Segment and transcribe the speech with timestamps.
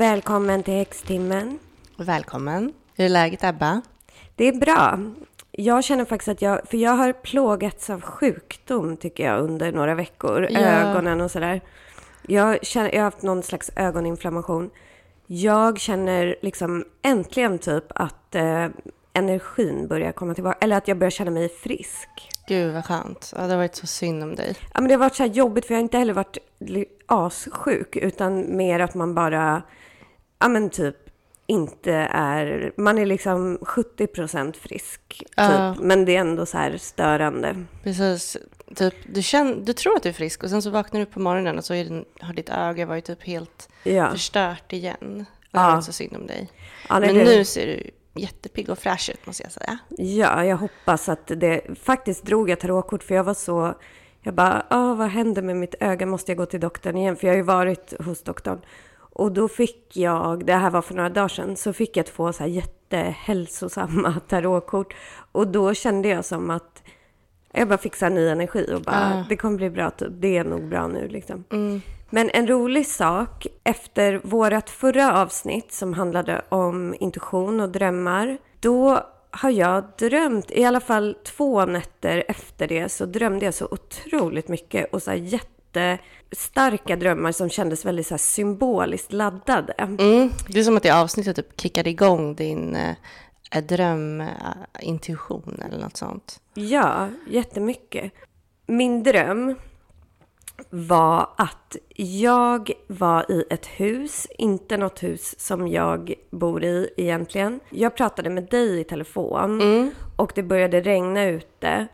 [0.00, 1.58] Välkommen till Häxtimmen.
[1.96, 2.72] Välkommen.
[2.94, 3.82] Hur är läget Ebba?
[4.36, 4.98] Det är bra.
[5.50, 9.94] Jag känner faktiskt att jag, för jag har plågats av sjukdom tycker jag under några
[9.94, 10.48] veckor.
[10.50, 10.60] Ja.
[10.60, 11.60] Ögonen och sådär.
[12.26, 14.70] Jag, känner, jag har haft någon slags ögoninflammation.
[15.26, 18.66] Jag känner liksom äntligen typ att eh,
[19.12, 20.58] energin börjar komma tillbaka.
[20.60, 22.08] Eller att jag börjar känna mig frisk.
[22.48, 23.32] Gud vad skönt.
[23.36, 24.56] Ja, det har varit så synd om dig.
[24.74, 26.38] Ja, men det har varit så här jobbigt för jag har inte heller varit
[27.06, 29.62] assjuk utan mer att man bara,
[30.40, 30.96] ja men typ
[31.46, 35.26] inte är, man är liksom 70% frisk typ.
[35.36, 35.74] Ja.
[35.80, 37.64] Men det är ändå så här störande.
[37.82, 38.36] Precis.
[38.74, 41.20] Typ, du, känner, du tror att du är frisk och sen så vaknar du på
[41.20, 45.24] morgonen och så är din, har ditt öga varit typ helt Ja, förstört igen.
[45.50, 46.50] Det har varit så synd om dig.
[46.88, 49.78] ja, Men det- nu ser du jättepigg och fräsch ut måste jag säga.
[49.98, 53.74] ja jag hoppas att det, faktiskt drog jag tarotkort för jag var så,
[54.22, 57.16] jag bara, ah, vad händer med mitt öga, måste jag gå till doktorn igen?
[57.16, 58.60] För jag har ju varit hos doktorn.
[59.20, 62.32] Och då fick jag, det här var för några dagar sedan, så fick jag två
[62.32, 64.94] så här jättehälsosamma tarotkort.
[65.32, 66.82] Och då kände jag som att
[67.52, 69.24] jag bara fick så här ny energi och bara, Ja.
[69.28, 71.44] det kommer bli bra typ, det är nog bra nu liksom.
[71.52, 71.80] Mm.
[72.10, 79.00] Men en rolig sak, efter vårt förra avsnitt som handlade om intuition och drömmar, då
[79.30, 84.48] har jag drömt, i alla fall två nätter efter det, så drömde jag så otroligt
[84.48, 85.18] mycket och så här
[85.74, 89.72] jättestarka drömmar som kändes väldigt så här symboliskt laddade.
[89.72, 90.30] Mm.
[90.48, 92.96] Det är som att det avsnittet typ kickade igång din eh,
[93.62, 96.40] drömintuition eller något sånt.
[96.54, 98.12] Ja, jättemycket.
[98.66, 99.54] Min dröm
[100.70, 107.60] var att jag var i ett hus, inte något hus som jag bor i egentligen.
[107.70, 111.86] Jag pratade med dig i telefon och det började regna ute.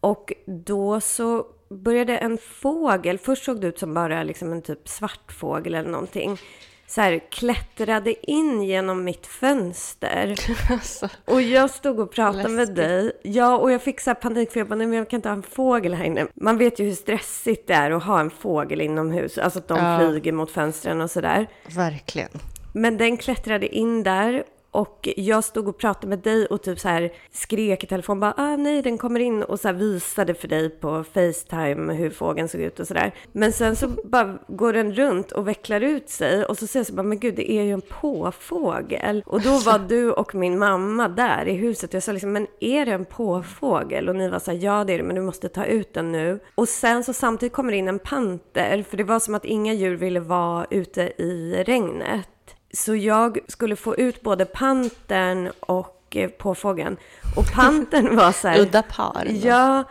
[0.00, 4.88] Och då så började en fågel, först såg det ut som bara liksom en typ
[4.88, 6.38] svart fågel eller någonting,
[6.86, 10.34] så här klättrade in genom mitt fönster.
[10.72, 12.76] Alltså, Och jag stod och pratade med Läskigt.
[12.76, 13.12] dig.
[13.22, 15.28] Ja, och jag fick så här panik för jag bara, nej men jag kan inte
[15.28, 16.26] ha en fågel här inne.
[16.34, 19.38] Man vet ju hur stressigt det är att ha en fågel inomhus.
[19.38, 19.98] Alltså att de Ja.
[19.98, 21.46] flyger mot fönstren och sådär.
[21.76, 22.28] verkligen.
[22.72, 24.44] Men den klättrade in där
[24.74, 28.34] och jag stod och pratade med dig och typ så här skrek i telefon bara
[28.36, 32.48] ah nej den kommer in och så här visade för dig på Facetime hur fågeln
[32.48, 33.14] såg ut och sådär.
[33.32, 36.86] Men sen så bara går den runt och vecklar ut sig och så säger jag
[36.86, 39.22] så bara men gud det är ju en påfågel.
[39.26, 42.46] Och då var du och min mamma där i huset och jag sa liksom men
[42.60, 44.08] är det en påfågel?
[44.08, 46.12] Och ni var så här ja det är det men du måste ta ut den
[46.12, 46.40] nu.
[46.54, 49.72] Och sen så samtidigt kommer det in en panter för det var som att inga
[49.72, 52.28] djur ville vara ute i regnet.
[52.74, 56.96] Så jag skulle få ut både pantern och eh, påfågeln.
[57.36, 58.58] Och pantern var så här...
[58.60, 59.26] Udda par.
[59.42, 59.84] Ja,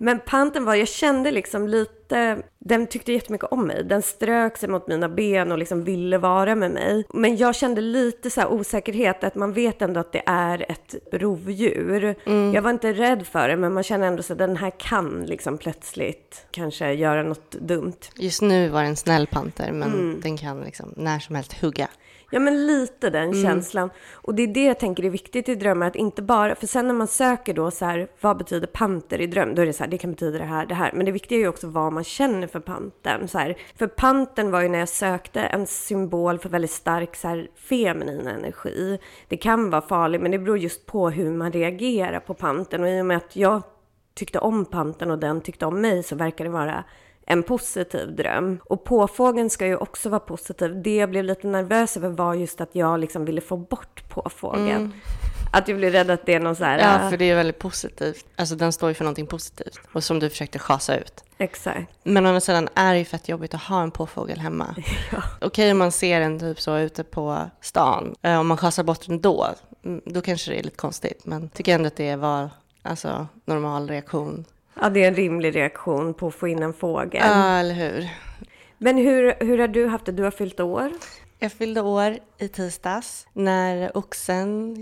[0.00, 3.84] men pantern var, jag kände liksom lite, den tyckte jättemycket om mig.
[3.84, 7.04] Den strök sig mot mina ben och liksom ville vara med mig.
[7.14, 10.94] Men jag kände lite så här osäkerhet, att man vet ändå att det är ett
[11.12, 12.14] rovdjur.
[12.54, 15.24] Jag var inte rädd för det, men man känner ändå så att den här kan
[15.26, 17.96] liksom plötsligt kanske göra något dumt.
[18.14, 20.20] Just nu var det en snäll panter, men Mm.
[20.20, 21.88] den kan liksom när som helst hugga.
[22.30, 23.42] Ja, men lite den Mm.
[23.42, 23.90] känslan.
[24.14, 26.86] Och det är det jag tänker är viktigt i drömmar, att inte bara, för sen
[26.86, 29.54] när man söker då så här, vad betyder panter i dröm?
[29.54, 30.92] Då är det så här, det kan betyda det här, det här.
[30.94, 33.28] Men det viktiga är ju också vad man känner för pantern.
[33.28, 33.56] Så här.
[33.78, 38.26] För pantern var ju när jag sökte en symbol för väldigt stark så här, feminin
[38.26, 38.98] energi.
[39.28, 42.82] Det kan vara farligt, men det beror just på hur man reagerar på pantern.
[42.82, 43.62] Och i och med att jag
[44.14, 46.84] tyckte om pantern och den tyckte om mig så verkar det vara
[47.30, 48.60] en positiv dröm.
[48.64, 50.82] Och påfågeln ska ju också vara positiv.
[50.82, 54.92] Det jag blev lite nervös över var just att jag liksom ville få bort påfågeln.
[55.52, 56.78] Att jag blev rädd att det är någon så här...
[56.78, 58.26] Ja, äh, för det är väldigt positivt.
[58.36, 59.80] Alltså den står ju för någonting positivt.
[59.92, 61.24] Och som du försökte schasa ut.
[61.38, 61.92] Exakt.
[62.02, 64.74] Men å andra sidan är det ju fett jobbigt att ha en påfågel hemma.
[65.12, 65.22] Ja.
[65.40, 68.14] Okej om man ser den typ så ute på stan.
[68.22, 69.46] Eh, Om man schasar bort den då,
[69.84, 71.26] mm, då kanske det är lite konstigt.
[71.26, 72.50] Men tycker ändå att det var
[72.82, 74.44] alltså, normal reaktion.
[74.80, 77.22] Ja, det är en rimlig reaktion på att få in en fågel.
[77.24, 78.08] Ja, eller hur?
[78.78, 80.12] Men hur, hur har du haft det?
[80.12, 80.90] Du har fyllt år.
[81.38, 84.76] Jag fyllde år i tisdags när oxen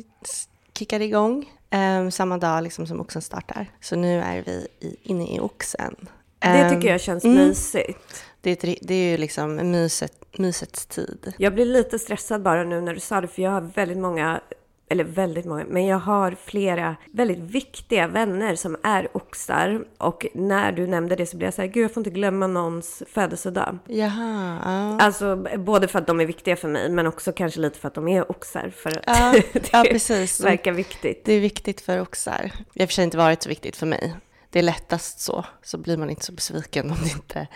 [0.78, 1.50] kickade igång.
[1.70, 3.66] Ehm, samma dag liksom som oxen startar.
[3.80, 5.96] Så nu är vi i, inne i oxen.
[6.38, 7.36] Det Ehm, tycker jag känns mm.
[7.36, 8.24] mysigt.
[8.40, 11.32] Det är, det är ju liksom myset, mysets tid.
[11.38, 14.40] Jag blir lite stressad bara nu när du sa det, för jag har väldigt många,
[14.88, 19.84] eller väldigt många, men jag har flera väldigt viktiga vänner som är oxar.
[19.98, 22.46] Och när du nämnde det så blev jag så här, gud jag får inte glömma
[22.46, 23.78] någons födelsedag.
[23.86, 25.04] Jaha, ja.
[25.04, 27.94] Alltså både för att de är viktiga för mig, men också kanske lite för att
[27.94, 28.72] de är oxar.
[28.76, 30.40] För att Ja, det ja, precis.
[30.40, 31.24] verkar viktigt.
[31.24, 32.52] Det är viktigt för oxar.
[32.74, 34.14] Det har i och för sig inte varit så viktigt för mig.
[34.50, 37.46] Det är lättast så, så blir man inte så besviken om, det inte,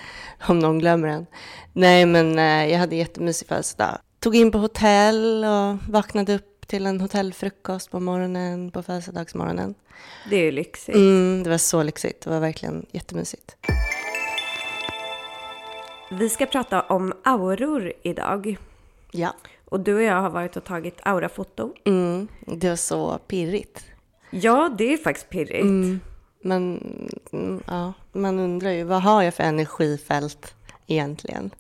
[0.48, 1.26] om någon glömmer en.
[1.72, 3.98] Nej, men eh, jag hade jättemysig födelsedag.
[4.20, 9.74] tog in på hotell och vaknade upp till en hotellfrukost på morgonen, på födelsedagsmorgonen.
[10.30, 10.96] Det är ju lyxigt.
[10.96, 12.20] Mm, det var så lyxigt.
[12.20, 13.56] Det var verkligen jättemysigt.
[16.10, 18.56] Vi ska prata om auror idag.
[19.10, 19.34] Ja.
[19.64, 21.74] Och du och jag har varit och tagit aurafoto.
[21.84, 23.84] Mm, det var så pirrigt.
[24.30, 25.62] Ja, det är faktiskt pirrigt.
[25.62, 26.00] Mm,
[26.40, 26.62] men
[27.32, 30.54] mm, ja, man undrar ju, vad har jag för energifält
[30.86, 31.50] egentligen?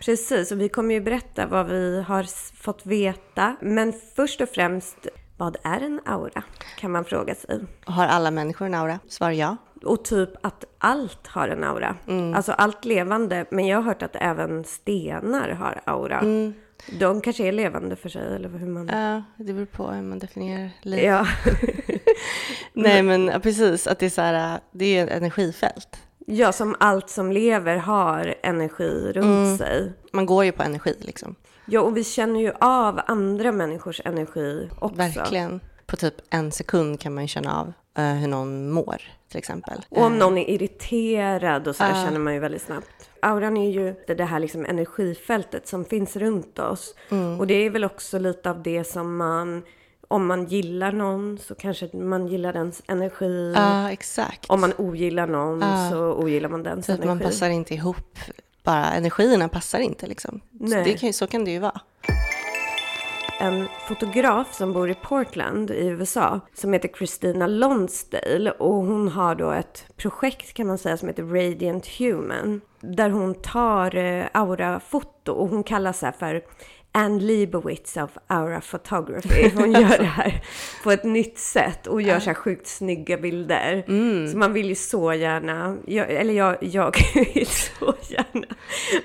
[0.00, 2.26] Precis, och vi kommer ju berätta vad vi har
[2.62, 3.56] fått veta.
[3.60, 5.06] Men först och främst,
[5.36, 6.42] vad är en aura?
[6.76, 7.60] Kan man fråga sig.
[7.84, 8.98] Har alla människor en aura?
[9.08, 9.56] Svar ja.
[9.84, 11.96] Och typ att allt har en aura.
[12.34, 13.44] Alltså allt levande.
[13.50, 16.20] Men jag har hört att även stenar har aura.
[16.98, 18.88] De kanske är levande för sig, eller hur man...
[18.88, 21.04] Ja, det beror på hur man definierar liv.
[21.04, 21.26] Ja,
[22.72, 25.88] Nej, men precis, att det är så här, det är ett energifält.
[26.30, 29.92] Ja, som allt som lever har energi runt sig.
[30.12, 31.34] Man går ju på energi liksom.
[31.66, 34.96] Ja, och vi känner ju av andra människors energi också.
[34.96, 35.60] Verkligen.
[35.86, 39.84] På typ en sekund kan man ju känna av eh, hur någon mår, till exempel.
[39.88, 43.10] Och om någon är irriterad och så där känner man ju väldigt snabbt.
[43.22, 46.94] Auran är ju det här liksom energifältet som finns runt oss.
[47.38, 49.62] Och det är väl också lite av det som man,
[50.10, 53.52] om man gillar någon så kanske man gillar dens energi.
[53.56, 54.46] Ja, exakt.
[54.50, 57.08] Om man ogillar någon så ogillar man dens Så energi.
[57.08, 58.18] man passar inte ihop.
[58.64, 60.40] Bara energierna passar inte liksom.
[60.58, 60.84] Så, Nej.
[60.84, 61.80] det kan, så kan det ju vara.
[63.40, 69.34] en fotograf som bor i Portland i USA som heter Christina Lonsdale och hon har
[69.34, 75.32] då ett projekt kan man säga som heter Radiant Human där hon tar eh, aurafoto
[75.32, 76.42] och hon kallar sig för
[76.92, 79.50] Ann Leibovitz of Aura Photography.
[79.54, 80.44] Hon gör det här
[80.82, 83.84] på ett nytt sätt och gör så här sjukt snygga bilder.
[84.32, 86.96] Så man vill ju så gärna, jag, eller jag, jag
[87.34, 88.46] vill så gärna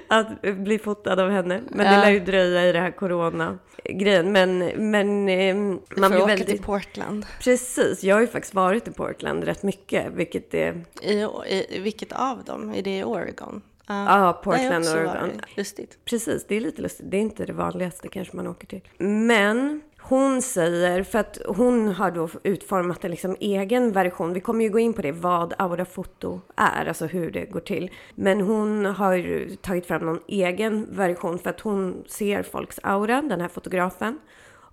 [0.07, 1.61] att bli fotad av henne.
[1.69, 2.01] Men det Ja.
[2.01, 4.31] lär ju dröja i det här corona-grejen.
[4.31, 4.57] Men,
[4.91, 5.55] men eh,
[5.97, 6.47] man blir väldigt...
[6.47, 7.25] till Portland.
[7.41, 10.85] Precis, jag har ju faktiskt varit i Portland rätt mycket, vilket är...
[11.01, 11.11] I,
[11.47, 12.73] i, vilket av dem?
[12.73, 13.61] Är det i Oregon?
[13.87, 15.31] Ja, jag Portland, Oregon.
[15.57, 15.97] Lustigt.
[16.05, 17.11] Precis, det är lite lustigt.
[17.11, 18.81] Det är inte det vanligaste kanske man åker till.
[18.97, 24.33] Men hon säger, för att hon har då utformat en liksom egen version.
[24.33, 27.91] Vi kommer ju gå in på det, vad aurafoto är, alltså hur det går till.
[28.15, 33.21] Men hon har ju tagit fram någon egen version för att hon ser folks aura,
[33.21, 34.19] den här fotografen.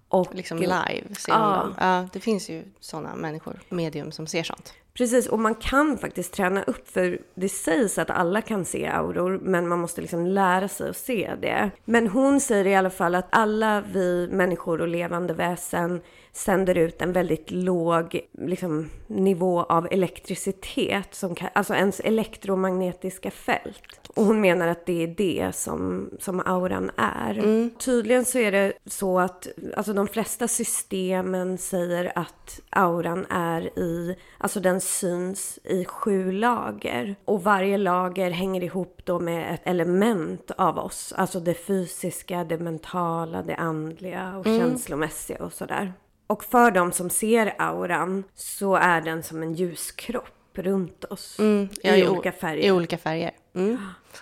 [0.09, 1.39] Och Liksom live ser Ja.
[1.39, 1.75] man dem.
[1.81, 4.75] Ja, det finns ju sådana människor, medium, som ser sånt.
[4.95, 9.39] Precis, och man kan faktiskt träna upp för det sägs att alla kan se auror,
[9.43, 11.71] men man måste liksom lära sig att se det.
[11.85, 16.01] Men hon säger i alla fall att alla vi människor och levande väsen
[16.33, 24.11] sänder ut en väldigt låg liksom, nivå av elektricitet, som kan, alltså ens elektromagnetiska fält.
[24.17, 27.71] Och hon menar att det är det som, som auran är.
[27.79, 34.17] Tydligen så är det så att alltså de flesta systemen säger att auran är i,
[34.39, 37.17] alltså den syns i sju lager.
[37.25, 41.13] Och varje lager hänger ihop då med ett element av oss.
[41.17, 45.93] Alltså det fysiska, det mentala, det andliga och känslomässiga och sådär.
[46.33, 51.39] Och för de som ser auran så är den som en ljuskropp runt oss.
[51.39, 52.65] Mm, Ja, I olika färger.
[52.65, 53.31] I olika färger.
[53.55, 53.79] Mm.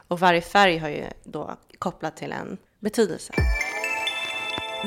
[0.09, 3.33] Och varje färg har ju då kopplat till en betydelse.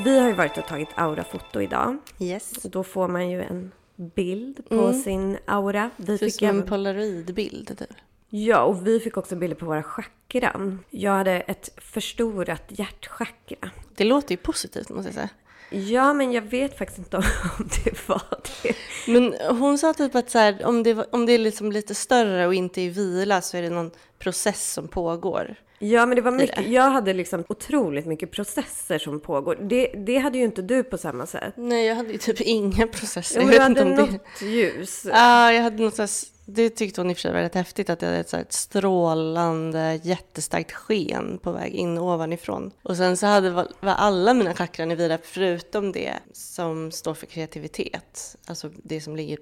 [0.03, 1.97] Vi har ju varit och tagit aurafoto idag.
[2.19, 2.51] Yes.
[2.51, 5.89] Då får man ju en bild på sin aura.
[5.97, 6.69] Vi är fick som en även...
[6.69, 7.77] polaroidbild.
[7.77, 7.89] Typ.
[8.29, 10.79] Ja, och vi fick också bilder på våra chakran.
[10.89, 13.69] Jag hade ett förstorat hjärtchakra.
[13.95, 15.29] Det låter ju positivt måste jag säga.
[15.73, 17.17] Ja, men jag vet faktiskt inte
[17.57, 18.75] om det var det.
[19.07, 22.47] Men hon sa typ att så här, om, det, om det är liksom lite större
[22.47, 25.55] och inte i vila så är det någon process som pågår.
[25.91, 26.67] Ja, men det var mycket.
[26.67, 29.55] Jag hade liksom otroligt mycket processer som pågår.
[29.61, 31.53] Det, det hade ju inte du på samma sätt.
[31.57, 33.39] Nej, jag hade ju typ inga processer.
[33.41, 35.05] Jo, men du hade om det- något ljus.
[35.09, 36.09] Ja, jag hade något här,
[36.45, 38.37] det tyckte hon i och för sig var rätt häftigt att jag hade ett, så
[38.37, 42.71] ett strålande jättestarkt sken på väg in ovanifrån.
[42.83, 47.25] Och sen så hade var, alla mina chakran i vila förutom det som står för
[47.25, 49.37] kreativitet, alltså det som ligger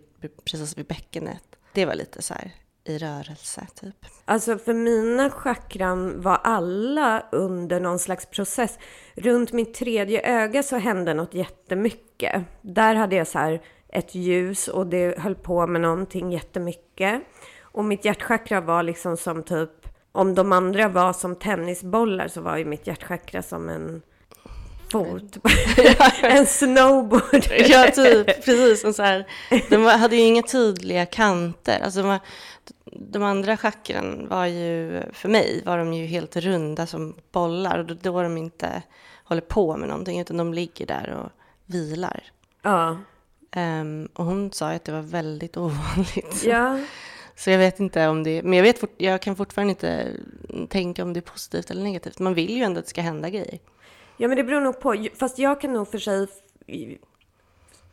[0.46, 1.44] precis vid bäckenet.
[1.74, 2.52] Det var lite så här
[2.84, 3.96] i rörelse typ.
[4.26, 8.80] Alltså för mina chakran var alla under någon slags process.
[9.16, 12.44] Runt mitt tredje öga så hände något jättemycket.
[12.62, 17.22] Där hade jag så här ett ljus och det höll på med någonting jättemycket.
[17.62, 19.70] Och mitt hjärtchakra var liksom som typ,
[20.12, 24.02] om de andra var som tennisbollar så var ju mitt hjärtchakra som en
[24.92, 25.38] fot.
[26.22, 27.46] en snowboard.
[27.70, 28.26] Ja, typ.
[28.26, 28.84] Precis.
[28.84, 29.28] Och så här,
[29.70, 31.80] de hade ju inga tydliga kanter.
[31.84, 32.20] Alltså
[32.86, 37.80] de andra chakran var ju, för mig, var de ju helt runda som bollar.
[37.80, 38.84] Och då, då de inte
[39.24, 41.30] håller på med någonting utan de ligger där och
[41.66, 42.24] vilar.
[42.62, 42.98] Ja.
[43.56, 46.44] Um, och hon sa att det var väldigt ovanligt.
[46.46, 46.80] Ja.
[47.36, 50.08] Så jag vet inte om det, men jag, vet jag kan fortfarande inte
[50.70, 52.20] tänka om det är positivt eller negativt.
[52.20, 53.60] Man vill ju ändå att det ska hända grejer.
[54.18, 55.08] Ja, men det beror nog på.
[55.20, 56.28] Fast jag kan nog för sig...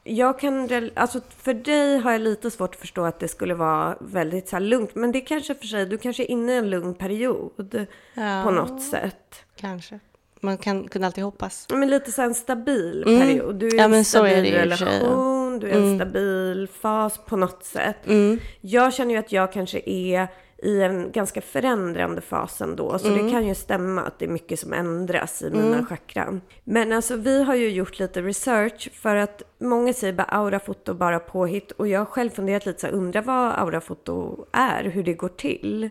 [0.09, 3.97] Jag kan, alltså för dig har jag lite svårt att förstå att det skulle vara
[4.01, 4.95] väldigt så här lugnt.
[4.95, 8.43] Men det kanske för sig, du kanske är inne i en lugn period Ja.
[8.45, 9.35] på något sätt.
[9.57, 9.99] Kanske.
[10.41, 11.67] Man kan, kan alltid hoppas.
[11.71, 13.21] Men lite så en stabil Mm.
[13.21, 13.55] period.
[13.55, 14.59] Du är Ja, en men är stabil ja.
[14.63, 15.99] relation, du är i en Mm.
[15.99, 18.07] stabil fas på något sätt.
[18.07, 18.39] Mm.
[18.61, 20.29] Jag känner ju att jag kanske är
[20.63, 22.99] i en ganska förändrande fas ändå.
[22.99, 23.25] Så Mm.
[23.27, 26.41] det kan ju stämma att det är mycket som ändras i mina chakran.
[26.65, 31.21] Men alltså vi har ju gjort lite research för att många säger bara aurafoto bara
[31.21, 31.71] påhitt.
[31.71, 35.29] Och jag har själv funderat lite så här, undrar vad aurafoto är, hur det går
[35.29, 35.91] till.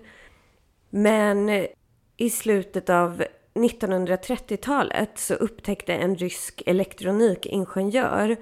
[0.90, 1.66] Men
[2.18, 8.36] i slutet av 1930-talet så upptäckte en rysk elektronikingenjör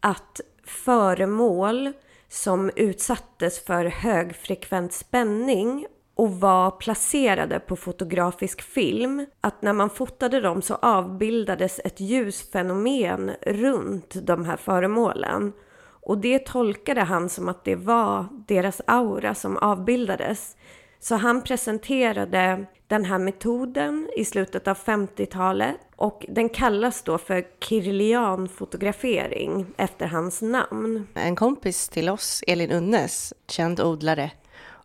[0.00, 1.92] att föremål
[2.32, 10.40] som utsattes för högfrekvent spänning och var placerade på fotografisk film, att när man fotade
[10.40, 15.52] dem så avbildades ett ljusfenomen runt de här föremålen.
[15.84, 20.56] Och det tolkade han som att det var deras aura som avbildades.
[21.02, 27.44] Så han presenterade den här metoden i slutet av 50-talet och den kallas då för
[27.60, 31.06] Kirlian-fotografering efter hans namn.
[31.14, 34.30] En kompis till oss, Elin Unnes, känd odlare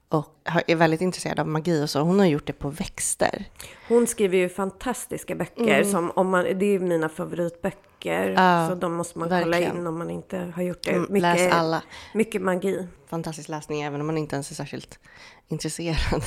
[0.10, 0.36] och
[0.68, 2.00] är väldigt intresserad av magi och så.
[2.00, 3.46] Hon har gjort det på växter.
[3.88, 8.30] Hon skriver ju fantastiska böcker som om man, det är mina favoritböcker.
[8.30, 9.78] Ja, så de måste man kolla verkligen.
[9.78, 10.92] in om man inte har gjort det.
[10.92, 11.84] Mm, Läs alla.
[12.14, 12.88] mycket magi.
[13.10, 15.00] Fantastisk läsning även om man inte ens är särskilt
[15.48, 16.24] intresserad.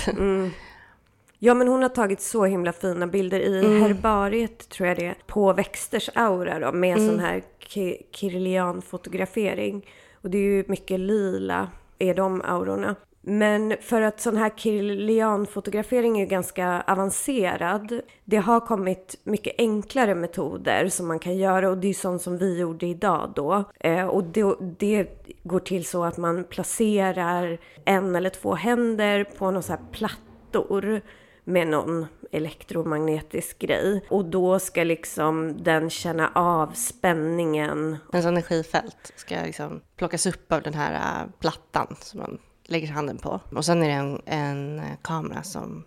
[1.42, 3.82] Ja, men hon har tagit så himla fina bilder i Mm.
[3.82, 7.08] herbariet, tror jag det är, på växters aura då, med Mm.
[7.08, 9.86] sån här ki- Kirlian-fotografering.
[10.22, 12.94] Och det är ju mycket lila, är de aurorna.
[13.22, 18.00] Men för att sån här Kirlian-fotografering är ju ganska avancerad.
[18.24, 22.38] Det har kommit mycket enklare metoder som man kan göra och det är sånt som
[22.38, 23.64] vi gjorde idag då.
[23.80, 25.06] Eh, och det, det
[25.42, 31.00] går till så att man placerar en eller två händer på någon så här plattor
[31.44, 34.04] med någon elektromagnetisk grej.
[34.08, 37.96] Och då ska liksom den känna av spänningen.
[38.12, 42.38] Ens energifält ska liksom plockas upp av den här äh, plattan som man
[42.70, 43.40] lägger handen på.
[43.54, 45.84] Och sen är det en, en äh, kamera som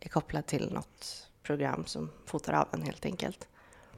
[0.00, 3.48] är kopplad till något program som fotar av en helt enkelt.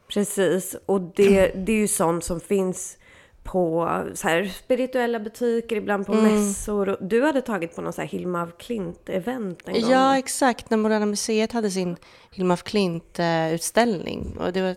[0.08, 2.98] Precis, och det, det är ju sånt som finns
[3.42, 6.88] på så här, spirituella butiker, ibland på mässor.
[6.88, 9.90] Och Du hade tagit på någon så här Hilma af Klint-event en gång.
[9.90, 10.70] Ja, exakt.
[10.70, 11.96] När Moderna Museet hade sin
[12.30, 14.36] Hilma af Klint-utställning.
[14.38, 14.76] Och det var,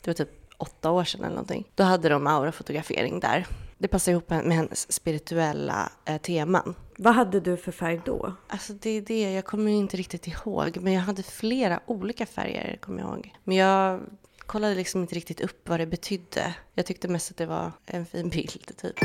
[0.00, 0.28] det var typ
[0.58, 1.68] åtta år sedan eller någonting.
[1.74, 3.46] Då hade de aurafotografering där.
[3.82, 6.74] Det passar ihop med hennes spirituella eh, teman.
[6.96, 8.32] Vad hade du för färg då?
[8.48, 10.78] Alltså det är det, jag kommer inte riktigt ihåg.
[10.80, 13.34] Men jag hade flera olika färger, kommer jag ihåg.
[13.44, 14.00] Men jag
[14.38, 16.54] kollade liksom inte riktigt upp vad det betydde.
[16.74, 18.96] Jag tyckte mest att det var en fin bild, typ.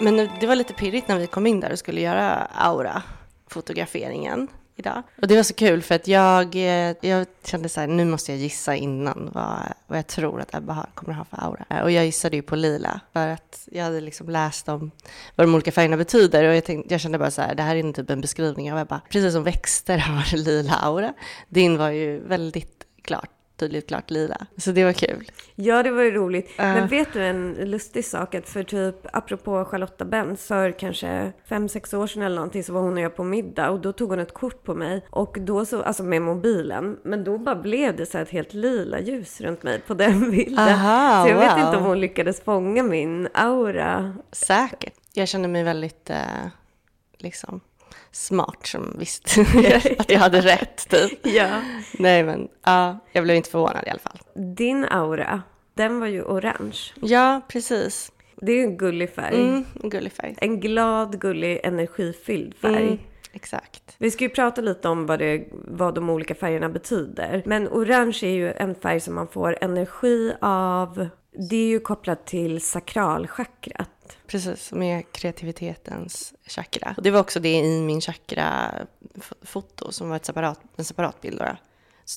[0.00, 5.02] Men det var lite pirrigt när vi kom in där och skulle göra aura-fotograferingen idag.
[5.22, 8.32] Och det var så kul för att jag, eh, jag kände så här, nu måste
[8.32, 11.64] jag gissa innan vad, vad jag tror att Ebba har, kommer ha för aura.
[11.70, 14.90] Eh, och jag gissade ju på lila för att jag hade liksom läst om
[15.36, 17.76] vad de olika färgerna betyder och jag, tänkte, jag kände bara så här, det här
[17.76, 19.00] är typ en beskrivning av Ebba.
[19.10, 21.14] Precis som växter har lila aura.
[21.48, 24.36] Din var ju väldigt klart, tydligt klart lila.
[24.56, 25.30] Så det var kul.
[25.54, 26.50] Ja, det var ju roligt.
[26.56, 26.74] Ja.
[26.74, 28.34] Men vet du en lustig sak?
[28.34, 32.72] Att för typ, apropå Charlotta Benz, för kanske fem sex år sedan eller någonting så
[32.72, 35.36] var hon och jag på middag och då tog hon ett kort på mig och
[35.40, 39.00] då så, alltså med mobilen, men då bara blev det så här ett helt lila
[39.00, 40.68] ljus runt mig på den bilden.
[40.68, 41.64] Aha, så jag vet wow.
[41.66, 44.16] inte om hon lyckades fånga min aura.
[44.32, 44.94] Säkert.
[45.12, 46.16] Jag kände mig väldigt eh,
[47.18, 47.60] liksom
[48.12, 49.40] smart som visste
[49.98, 51.26] att jag hade rätt typ.
[51.26, 51.48] Ja.
[51.98, 54.18] Nej men ja, jag blev inte förvånad i alla fall.
[54.56, 55.42] Din aura,
[55.74, 56.78] den var ju orange.
[57.00, 58.12] Ja, precis.
[58.36, 59.34] Det är en gullig färg.
[59.34, 60.34] Mm, en gullig färg.
[60.38, 62.86] En glad, gullig, energifylld färg.
[62.86, 62.98] Mm,
[63.32, 63.94] exakt.
[63.98, 67.42] Vi ska ju prata lite om vad, det, vad de olika färgerna betyder.
[67.46, 71.08] Men orange är ju en färg som man får energi av.
[71.50, 73.90] Det är ju kopplat till sakralchakrat.
[74.26, 76.94] Precis, med kreativitetens chakra.
[76.96, 81.38] Och det var också det i min chakra-foto som var ett separat, en separat bild.
[81.38, 81.56] Då.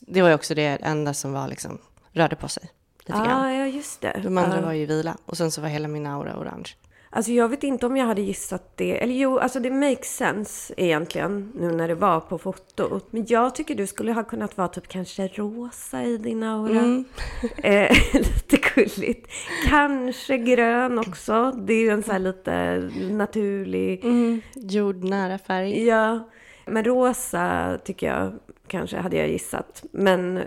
[0.02, 1.78] Det var ju också det enda som var liksom,
[2.12, 3.54] rörde på sig lite Ah, grann.
[3.56, 4.20] ja, just det.
[4.24, 4.66] De andra Ja.
[4.66, 6.70] var ju vila och sen så var hela min aura orange.
[7.16, 9.04] Alltså jag vet inte om jag hade gissat det.
[9.04, 13.08] Eller jo, alltså det makes sense egentligen nu när det var på fotot.
[13.12, 16.80] Men jag tycker du skulle ha kunnat vara typ kanske rosa i din aura.
[16.80, 17.06] Mm.
[17.58, 19.28] Eh, lite gulligt.
[19.68, 21.52] Kanske grön också.
[21.52, 22.78] Det är ju en sån här lite
[23.12, 24.06] naturlig...
[24.06, 24.42] Mm.
[24.56, 25.84] Jordnära färg.
[25.84, 26.30] Ja.
[26.66, 28.34] Men rosa tycker jag
[28.68, 29.84] kanske hade jag gissat.
[29.92, 30.42] Men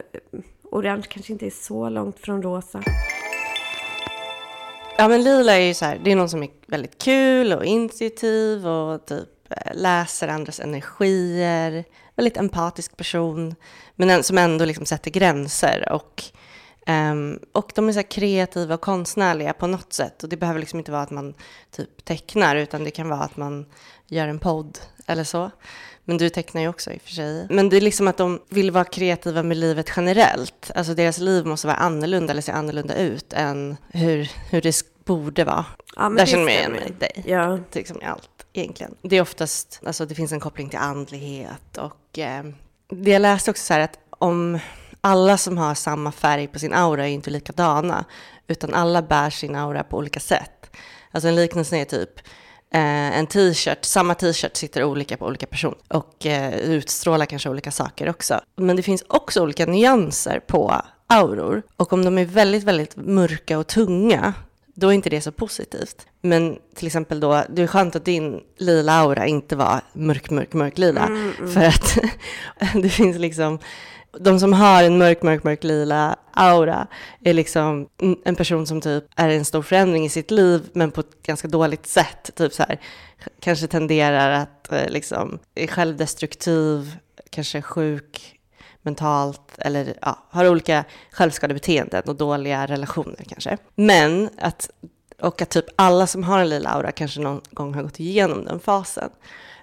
[0.63, 2.83] orange kanske inte är så långt från rosa.
[5.01, 7.65] Ja men lila är ju så här, det är någon som är väldigt kul och
[7.65, 11.85] intuitiv och typ eh, läser andras energier,
[12.17, 13.55] väldigt empatisk person,
[13.95, 16.25] men en, som ändå liksom sätter gränser och
[16.87, 20.23] Um, och de är så kreativa och konstnärliga på något sätt.
[20.23, 21.35] Och det behöver liksom inte vara att man
[21.71, 23.67] typ tecknar, utan det kan vara att man
[24.07, 25.51] gör en podd eller så.
[26.09, 27.47] Men du tecknar ju också i och för sig.
[27.51, 30.71] Men det är liksom att de vill vara kreativa med livet generellt.
[30.75, 35.45] Alltså deras liv måste vara annorlunda eller se annorlunda ut än hur, hur det borde
[35.45, 35.65] vara.
[35.97, 37.25] Ja, Där känner man igen mig dig.
[37.27, 37.59] Ja.
[37.73, 38.95] Liksom allt egentligen.
[39.03, 42.45] Det är oftast, alltså det finns en koppling till andlighet och eh,
[42.89, 44.59] det jag läste också så här att om
[45.01, 48.05] alla som har samma färg på sin aura är inte likadana,
[48.47, 50.77] utan alla bär sin aura på olika sätt.
[51.11, 52.21] Alltså en liknelse är typ
[52.71, 58.09] en t-shirt, samma t-shirt sitter olika på olika personer och eh, utstrålar kanske olika saker
[58.09, 58.41] också.
[58.57, 63.59] Men det finns också olika nyanser på auror och om de är väldigt, väldigt mörka
[63.59, 64.35] och tunga
[64.75, 66.07] då är inte det så positivt.
[66.21, 70.53] Men till exempel då, det är skönt att din lila aura inte var mörk, mörk,
[70.53, 71.07] mörk lila.
[71.07, 71.53] Mm, mm.
[71.53, 71.99] För att
[72.83, 73.59] det finns liksom
[74.19, 76.87] de som har en mörk, mörk, mörk lila aura
[77.25, 77.89] är liksom
[78.25, 81.49] en person som typ är en stor förändring i sitt liv, men på ett ganska
[81.49, 82.31] dåligt sätt.
[82.35, 82.81] Typ så här,
[83.41, 86.97] kanske tenderar att eh, liksom, är självdestruktiv,
[87.31, 88.39] kanske sjuk
[88.83, 93.59] mentalt eller ja, har olika självskadebeteenden och dåliga relationer kanske.
[93.75, 94.71] Men att,
[95.21, 98.45] och att typ alla som har en lila aura kanske någon gång har gått igenom
[98.45, 99.11] den fasen.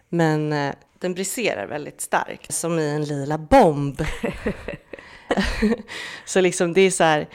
[0.09, 4.01] Men eh, den briserar väldigt starkt, som i en lila bomb.
[6.25, 7.27] så liksom det är så här,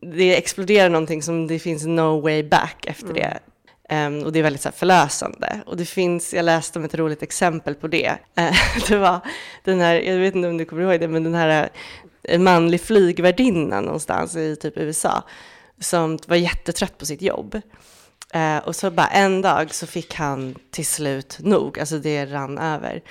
[0.00, 3.16] det exploderar någonting som det finns no way back efter mm.
[3.16, 3.38] det.
[3.90, 5.60] Um, och det är väldigt så här, förlösande.
[5.66, 8.18] Och det finns, jag läste om ett roligt exempel på det.
[8.40, 8.52] Uh,
[8.88, 9.20] det var
[9.64, 11.68] den här, jag vet inte om du kommer ihåg det, men den här
[12.22, 15.22] en uh, manlig flygvärdinna någonstans i typ USA
[15.80, 17.60] som var jättetrött på sitt jobb.
[18.34, 22.58] Eh, och så bara en dag så fick han till slut nog, alltså det rann
[22.58, 23.02] över.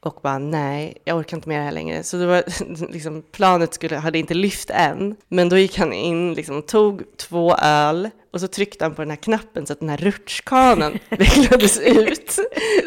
[0.00, 2.02] Och bara nej, jag orkar inte med det här längre.
[2.02, 2.44] Så det var,
[2.92, 5.16] liksom, planet skulle, hade inte lyft än.
[5.28, 9.10] Men då gick han in, liksom, tog två öl och så tryckte han på den
[9.10, 12.38] här knappen så att den här rutschkanan vecklades ut.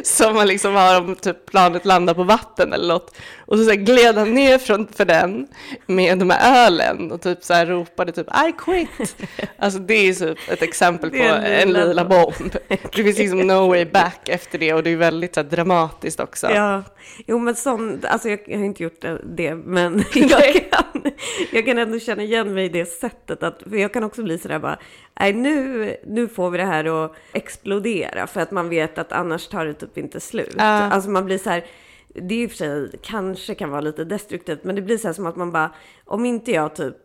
[0.03, 3.15] Som man liksom har om typ planet landar på vatten eller något.
[3.45, 5.47] Och så, så gled han ner från, för den
[5.85, 9.15] med de här ölen och typ så här ropade typ I quit.
[9.57, 12.57] Alltså det är typ ett exempel på en, en lila bomb.
[12.67, 16.19] Det finns liksom no way back efter det och det är väldigt så här, dramatiskt
[16.19, 16.47] också.
[16.49, 16.83] Ja,
[17.27, 21.11] jo men sånt, alltså jag, jag har inte gjort det, men jag kan,
[21.51, 24.37] jag kan ändå känna igen mig i det sättet att, för jag kan också bli
[24.37, 24.79] sådär bara,
[25.19, 29.47] nej nu, nu får vi det här att explodera för att man vet att annars
[29.47, 30.55] tar det typ inte slut.
[30.55, 30.93] Uh.
[30.93, 31.65] Alltså man blir så här,
[32.07, 35.07] det är i och för sig kanske kan vara lite destruktivt, men det blir så
[35.07, 35.71] här som att man bara,
[36.05, 36.95] om inte jag typ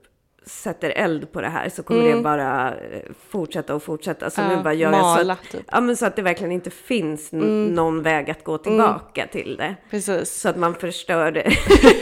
[0.46, 2.16] sätter eld på det här så kommer mm.
[2.16, 4.30] det bara eh, fortsätta och fortsätta.
[4.30, 5.62] Så uh, nu bara gör mala, jag så att, typ.
[5.72, 7.66] ja, men så att det verkligen inte finns mm.
[7.66, 9.32] någon väg att gå tillbaka mm.
[9.32, 9.74] till det.
[9.90, 10.40] Precis.
[10.40, 11.50] Så att man förstör det.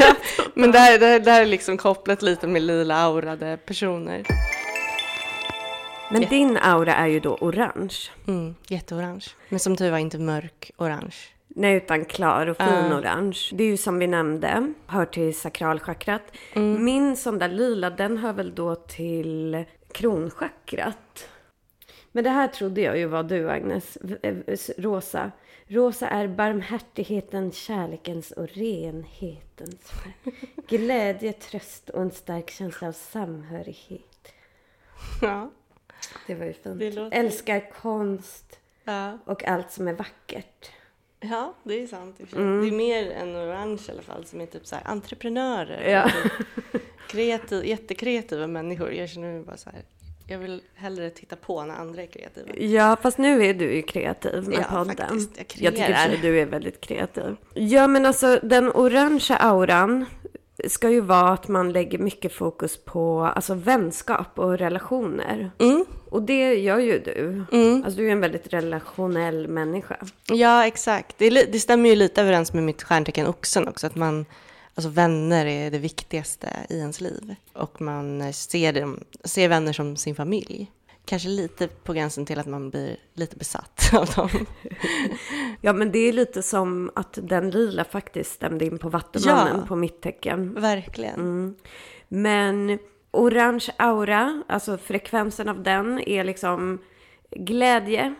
[0.55, 4.27] men det här, det, här, det här är liksom kopplat lite med lila aurade personer.
[6.11, 6.29] Men ja.
[6.29, 7.97] din aura är ju då orange.
[8.27, 9.27] Mm, jätteorange.
[9.49, 11.17] Men som tur var inte mörk orange.
[11.49, 12.99] Nej, utan klar och fin uh.
[12.99, 13.39] orange.
[13.53, 16.23] Det är ju som vi nämnde, hör till sakralchakrat.
[16.53, 16.85] Mm.
[16.85, 21.29] Min sån där lila, den hör väl då till kronchakrat.
[22.13, 23.97] Men det här trodde jag ju var du, Agnes.
[23.97, 24.37] Eh,
[24.79, 25.31] rosa.
[25.67, 29.93] Rosa är barmhärtigheten, kärlekens och renhetens
[30.69, 34.33] Glädje, tröst och en stark känsla av samhörighet.
[35.23, 35.51] Ja.
[36.27, 36.95] Det var ju fint.
[36.95, 37.19] Låter...
[37.19, 39.19] Älskar konst ja.
[39.25, 40.71] och allt som är vackert.
[41.21, 42.21] Ja, det är sant.
[42.33, 42.61] Mm.
[42.61, 45.91] Det är mer än orange i alla fall som är typ så här entreprenörer.
[45.91, 46.11] Ja.
[46.73, 48.93] Typ kreativ, jättekreativa människor.
[48.93, 49.83] Jag känner mig bara så här.
[50.31, 52.57] Jag vill hellre titta på när andra är kreativa.
[52.57, 54.97] Ja, fast nu är du ju kreativ med ja, podden.
[54.97, 55.31] Faktiskt.
[55.37, 55.89] Jag, kreerar.
[55.91, 57.37] jag tycker att du är väldigt kreativ.
[57.55, 60.07] Ja, men alltså den orangea auran
[60.67, 65.51] ska ju vara att man lägger mycket fokus på alltså, vänskap och relationer.
[65.59, 65.85] Mm.
[66.11, 67.45] Och det gör ju du.
[67.53, 67.85] Mm.
[67.85, 69.97] Alltså, du är en väldigt relationell människa.
[70.27, 71.19] Ja, exakt.
[71.19, 73.87] Det, det stämmer ju lite överens med mitt stjärntecken oxen också.
[73.87, 74.27] Att man,
[74.75, 77.35] alltså vänner är det viktigaste i ens liv.
[77.53, 80.71] Och man ser, dem, ser vänner som sin familj.
[81.09, 84.47] Kanske lite på gränsen till att man blir lite besatt av dem.
[85.61, 89.67] ja, men det är lite som att den lila faktiskt stämde in på Vattumannen Ja.
[89.67, 90.55] på mitt tecken.
[90.61, 91.15] Verkligen.
[91.21, 91.55] Mm.
[92.09, 92.79] Men
[93.11, 96.79] orange aura, alltså frekvensen av den är liksom
[97.31, 98.15] glädje,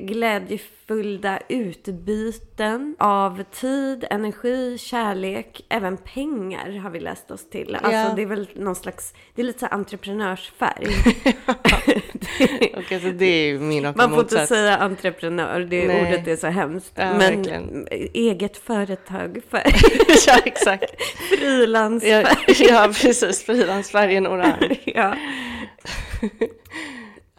[0.00, 7.74] glädjefulla utbyten av tid, energi, kärlek, även pengar har vi läst oss till.
[7.74, 8.12] Alltså Ja.
[8.16, 10.86] det är väl någon slags, det är lite så entreprenörsfärg.
[12.76, 14.48] Och alltså, det är min raka Man får inte motsats.
[14.48, 16.02] säga entreprenör, det Nej.
[16.02, 16.92] ordet är så hemskt.
[16.94, 17.86] Ja, Men verkligen.
[18.14, 19.58] eget företag, för
[20.26, 21.02] ja, exakt.
[21.38, 22.04] frilans.
[22.04, 22.22] Ja,
[22.58, 23.42] ja precis.
[23.44, 24.76] Frilansfärgen orange.
[24.84, 25.14] Ja.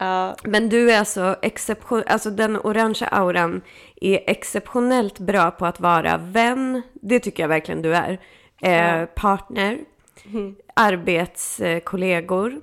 [0.03, 3.61] Ja, Men du är alltså exception, alltså den orangea auran
[4.01, 6.81] är exceptionellt bra på att vara vän.
[6.93, 8.19] Det tycker jag verkligen du är.
[8.61, 9.79] Eh, partner,
[10.73, 12.61] arbetskollegor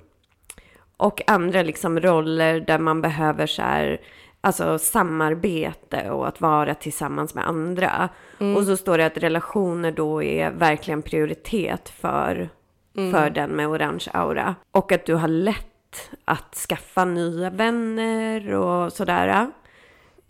[0.97, 4.01] och andra liksom roller där man behöver så här,
[4.41, 8.09] alltså samarbete och att vara tillsammans med andra.
[8.55, 12.49] Och så står det att relationer då är verkligen prioritet för,
[13.11, 14.55] för den med orange aura.
[14.71, 15.70] Och att du har lätt
[16.25, 19.51] att skaffa nya vänner och sådär.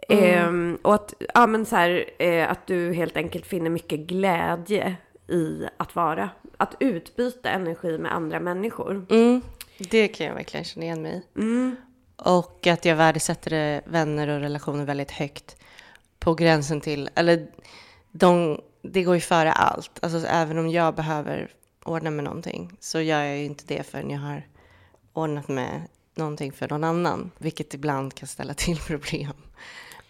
[0.10, 4.96] Ehm, och att, ja, men så här, eh, att du helt enkelt finner mycket glädje
[5.28, 6.30] i att vara.
[6.58, 9.06] Att utbyta energi med andra människor.
[9.10, 9.42] mm,
[9.78, 11.40] det kan jag verkligen känna igen mig i.
[11.40, 11.76] Mm.
[12.16, 15.58] Och att jag värdesätter eh, vänner och relationer väldigt högt.
[16.20, 17.48] På gränsen till, eller
[18.12, 20.00] de, det går ju före allt.
[20.02, 21.52] Alltså även om jag behöver
[21.84, 24.44] ordna med någonting så gör jag ju inte det förrän jag har
[25.14, 25.82] ordnat med
[26.16, 27.32] någonting för någon annan.
[27.38, 29.34] Vilket ibland kan ställa till problem.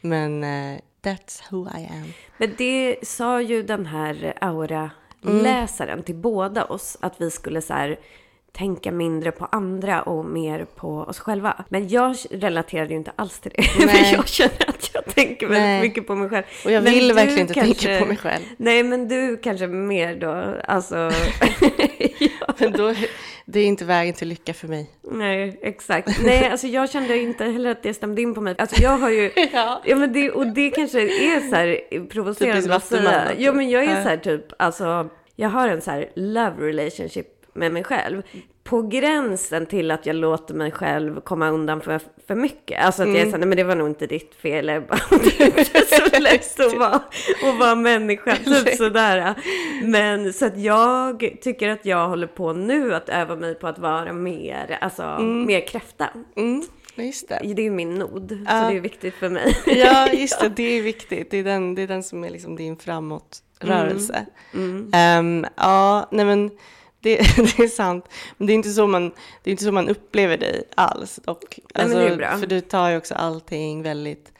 [0.02, 2.14] Men eh, that's who I am.
[2.38, 6.98] Men det sa ju den här aura-läsaren till båda oss.
[7.00, 8.00] Att vi skulle så här
[8.52, 11.66] tänka mindre på andra och mer på oss själva.
[11.70, 13.64] Men jag relaterade ju inte alls till det.
[13.90, 15.82] För jag känner att jag tänker väldigt Nej.
[15.82, 16.44] mycket på mig själv.
[16.66, 18.44] Och jag Men vill verkligen inte kanske- tänka på mig själv.
[18.58, 20.96] Nej, men du kanske mer då, alltså.
[22.20, 22.54] ja.
[22.58, 22.94] Men då,
[23.46, 24.90] det är inte vägen till lycka för mig.
[25.12, 26.22] Nej, exakt.
[26.24, 28.56] Nej, alltså jag kände inte heller att det stämde in på mig.
[28.58, 29.82] Alltså jag har ju, Ja.
[29.86, 33.32] ja men det, och det kanske är så här provocerande att säga.
[33.38, 34.04] Ja men jag är Ja.
[34.04, 38.22] så här typ, alltså jag har en så här love relationship med mig själv.
[38.64, 42.86] På gränsen till att jag låter mig själv komma undan för, för mycket.
[42.86, 44.66] Alltså att jag är så här, nej men det var nog inte ditt fel.
[44.90, 46.96] Bara, Det är så lätt att vara,
[47.52, 48.36] att vara människa.
[48.46, 49.34] Typ sådär.
[49.84, 53.80] Men så att jag tycker att jag håller på nu att öva mig på att
[53.80, 56.10] vara mer, alltså mer kräfta.
[56.36, 56.64] Mm,
[56.96, 57.54] just det.
[57.56, 58.62] Det är min nod, Ja.
[58.62, 59.58] så det är viktigt för mig.
[59.66, 60.50] Ja, just det.
[60.50, 61.32] Det är viktigt.
[61.32, 64.26] Det är den, det är den som är liksom din framåtrörelse.
[64.94, 66.50] Ehm, ja, nej men
[67.02, 67.18] det,
[67.58, 68.06] det är sant.
[68.38, 69.12] Men det är inte så man,
[69.44, 71.20] det är inte så man upplever dig alls.
[71.26, 72.38] Och, men det är bra.
[72.38, 74.32] För du tar ju också allting väldigt,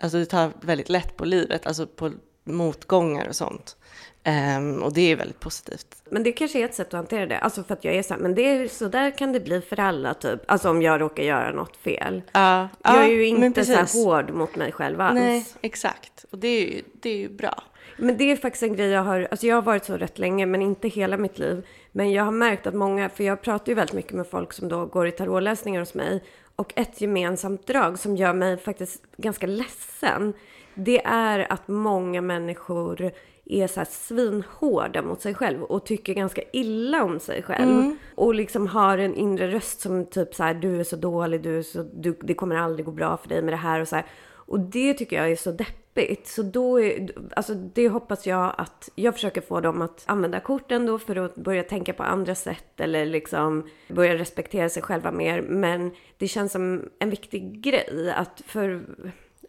[0.00, 2.12] alltså du tar väldigt lätt på livet, alltså på
[2.44, 3.76] motgångar och sånt.
[4.24, 6.02] Ehm, och det är väldigt positivt.
[6.10, 7.38] Men det kanske är ett sätt att hantera det.
[7.38, 9.60] Alltså för att jag är så här, men det är, så där kan det bli
[9.60, 10.40] för alla typ.
[10.46, 12.22] Alltså om jag råkar göra något fel.
[12.32, 15.14] Ja, jag ja, är ju inte så här hård mot mig själv alls.
[15.14, 16.24] Nej, exakt.
[16.30, 17.62] Och det är ju, det är ju bra.
[17.98, 20.46] Men det är faktiskt en grej jag har, alltså jag har varit så rätt länge,
[20.46, 21.66] men inte hela mitt liv.
[21.92, 24.68] Men jag har märkt att många, för jag pratar ju väldigt mycket med folk som
[24.68, 26.24] då går i tarotläsningar hos mig.
[26.56, 30.32] Och ett gemensamt drag som gör mig faktiskt ganska ledsen,
[30.74, 33.10] det är att många människor
[33.44, 37.96] är så här svinhårda mot sig själv och tycker ganska illa om sig själv.
[38.14, 41.58] Och liksom har en inre röst som typ så här, du är så dålig, du
[41.58, 43.96] är så, du, det kommer aldrig gå bra för dig med det här och så
[43.96, 44.06] här.
[44.30, 45.87] Och det tycker jag är så deppigt.
[46.24, 50.86] Så då är, alltså det hoppas jag att jag försöker få dem att använda korten
[50.86, 55.42] då för att börja tänka på andra sätt eller liksom börja respektera sig själva mer.
[55.42, 58.82] Men det känns som en viktig grej att för,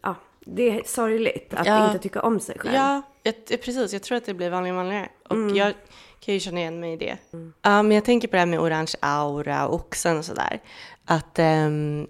[0.02, 1.86] ja, det är sorgligt att Ja.
[1.86, 2.74] inte tycka om sig själv.
[2.74, 3.92] Ja, jag, precis.
[3.92, 5.08] Jag tror att det blir vanligare och vanligare.
[5.28, 5.56] Och Mm.
[5.56, 5.72] jag
[6.20, 7.16] kan ju känna igen mig i det.
[7.62, 10.60] Ja, men jag tänker på det här med orange aura och oxen och sådär.
[11.04, 12.06] Att, ehm,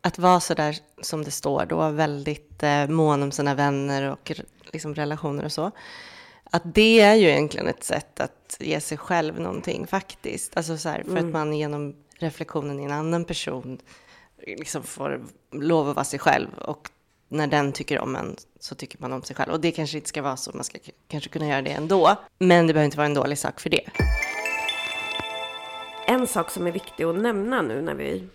[0.00, 4.32] att vara sådär som det står då, väldigt eh, mån om sina vänner och
[4.72, 5.70] liksom relationer och så.
[6.44, 10.56] Att det är ju egentligen ett sätt att ge sig själv någonting faktiskt.
[10.56, 13.78] Alltså så här, för att man genom reflektionen i en annan person
[14.46, 16.48] liksom får lov att vara sig själv.
[16.58, 16.90] Och
[17.28, 19.52] när den tycker om en så tycker man om sig själv.
[19.52, 22.16] Och det kanske inte ska vara så, man ska kanske kunna göra det ändå.
[22.38, 23.90] Men det behöver inte vara en dålig sak för det.
[26.06, 28.28] En sak som är viktig att nämna nu när vi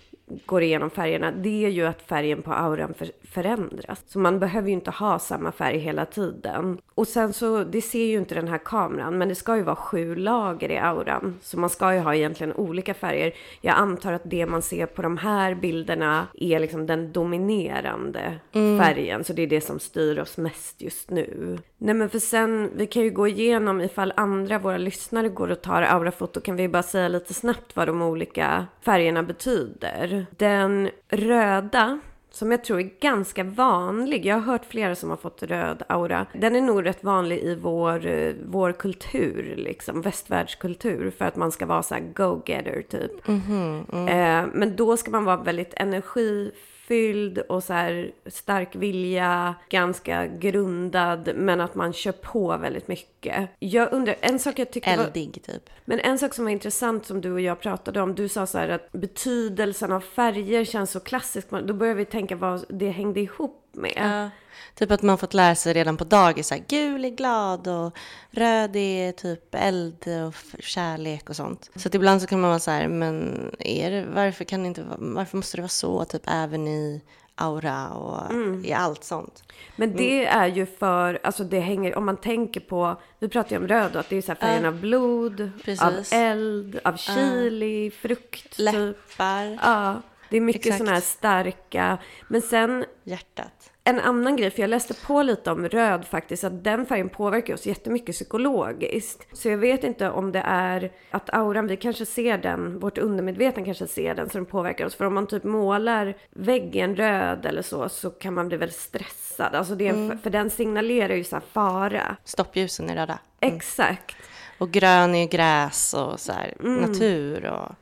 [0.45, 4.03] går igenom färgerna, det är ju att färgen på auran för, förändras.
[4.07, 6.77] Så man behöver ju inte ha samma färg hela tiden.
[6.95, 9.75] Och sen så, det ser ju inte den här kameran, men det ska ju vara
[9.75, 11.39] sju lager i auran.
[11.41, 13.33] Så man ska ju ha egentligen olika färger.
[13.61, 18.79] Jag antar att det man ser på de här bilderna är liksom den dominerande mm.
[18.79, 19.23] färgen.
[19.23, 21.57] Så det är det som styr oss mest just nu.
[21.77, 25.61] Nej men för sen, vi kan ju gå igenom ifall andra, våra lyssnare går och
[25.61, 30.25] tar aurafoto kan vi bara säga lite snabbt vad de olika färgerna betyder.
[30.38, 31.99] Den röda
[32.35, 34.25] som jag tror är ganska vanlig.
[34.25, 36.25] Jag har hört flera som har fått röd aura.
[36.33, 41.51] Den är nog rätt vanlig i vår, eh, vår kultur, liksom västvärldskultur, för att man
[41.51, 43.27] ska vara så här go-getter typ.
[43.27, 44.07] Mm -hmm, mm.
[44.07, 46.51] Eh, men då ska man vara väldigt energi
[46.88, 53.50] fylld och så här stark vilja, ganska grundad, men att man kör på väldigt mycket.
[53.60, 55.54] Jag undrar, en sak jag tyckte Eldig, var...
[55.54, 55.69] typ.
[55.86, 58.58] Men en sak som var intressant som du och jag pratade om, du sa så
[58.58, 61.48] här att betydelsen av färger känns så klassisk.
[61.50, 63.93] Då börjar vi tänka vad det hängde ihop med.
[63.95, 64.29] Ja.
[64.75, 67.97] Typ att man fått lära sig redan på dagis så gul är glad och
[68.31, 71.69] röd är typ eld och kärlek och sånt.
[71.75, 74.67] Så att ibland så kan man vara så här, men är det, varför kan det
[74.67, 77.01] inte varför måste det vara så typ även i
[77.35, 78.65] aura och mm.
[78.65, 79.43] i allt sånt.
[79.75, 83.57] Men det är ju för, alltså det hänger, om man tänker på, vi pratar ju
[83.57, 85.81] om röd att det är så här färgen uh, av blod, precis.
[85.81, 88.43] av eld, av chili, uh, frukt.
[88.43, 88.59] Typ.
[88.59, 89.51] Läppar.
[89.51, 89.59] Typ.
[89.63, 92.85] Ja, det är mycket sådana här starka, men sen.
[93.03, 97.09] Hjärtat en annan grej, för jag läste på lite om röd faktiskt, att den färgen
[97.09, 99.27] påverkar oss jättemycket psykologiskt.
[99.31, 103.65] Så jag vet inte om det är att auran, vi kanske ser den, vårt undermedvetna
[103.65, 104.95] kanske ser den så den påverkar oss.
[104.95, 109.55] För om man typ målar väggen röd eller så, så kan man bli väldigt stressad.
[109.55, 110.17] Alltså det mm.
[110.19, 112.17] För den signalerar ju så fara.
[112.23, 113.19] Stoppljusen är röda.
[113.41, 113.55] Mm.
[113.55, 114.15] Exakt.
[114.57, 116.81] Och grön är gräs och så här, mm.
[116.81, 117.75] natur och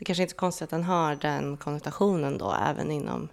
[0.00, 3.28] det kanske inte är konstigt att den har den konnotationen då även inom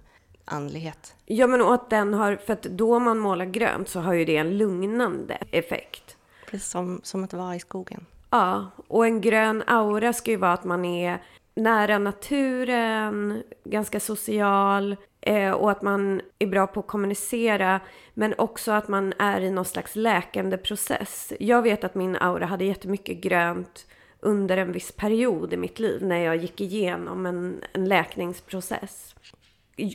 [0.45, 1.15] andlighet.
[1.25, 4.25] Ja, men och att den har, för att då man målar grönt så har ju
[4.25, 6.17] det en lugnande effekt.
[6.49, 8.05] Precis som, som att vara i skogen.
[8.29, 11.21] Ja, och en grön aura ska ju vara att man är
[11.55, 17.79] nära naturen, ganska social eh, och att man är bra på att kommunicera.
[18.13, 21.33] Men också att man är i någon slags läkande process.
[21.39, 23.85] Jag vet att min aura hade jättemycket grönt
[24.19, 29.15] under en viss period i mitt liv när jag gick igenom en, en läkningsprocess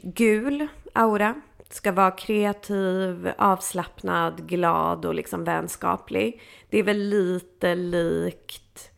[0.03, 1.35] gul aura.
[1.71, 6.41] Ska vara kreativ, avslappnad, glad och liksom vänskaplig.
[6.71, 8.91] Det är väl lite likt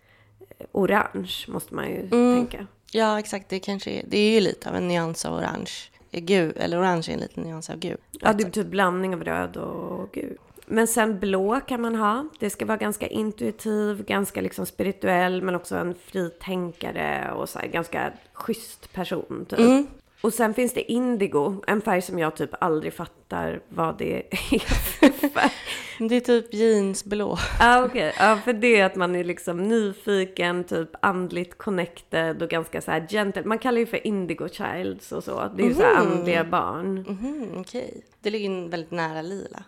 [0.58, 2.36] eh, orange måste man ju mm.
[2.36, 2.66] tänka.
[2.92, 3.48] Ja, exakt.
[3.48, 5.70] Det kanske är, det är ju lite av en nyans av orange.
[6.10, 7.96] Gul, eller orange är en liten nyans av gul.
[8.10, 10.38] Ja, det är typ blandning av röd och gul.
[10.66, 12.28] Men sen blå kan man ha.
[12.38, 17.66] Det ska vara ganska intuitiv, ganska liksom spirituell, men också en fritänkare och så här,
[17.66, 19.46] ganska schysst person.
[19.48, 19.58] Typ.
[19.58, 19.86] Mm.
[20.24, 24.58] Och sen finns det indigo, en färg som jag typ aldrig fattar vad det är
[25.08, 25.50] för färg.
[25.98, 27.38] Det är typ jeansblå.
[27.60, 28.08] Ja, ah, okej.
[28.08, 28.26] Okay.
[28.28, 32.90] Ja, för det är att man är liksom nyfiken, typ andligt connected och ganska så
[32.90, 33.44] här gentle.
[33.44, 35.50] Man kallar ju för indigo childs och så.
[35.56, 35.76] Det är ju mm.
[35.76, 36.12] så här mhm.
[36.12, 37.04] andliga barn.
[37.08, 37.88] Mm, okej.
[37.88, 38.02] Okay.
[38.20, 39.64] Det ligger väldigt nära lila.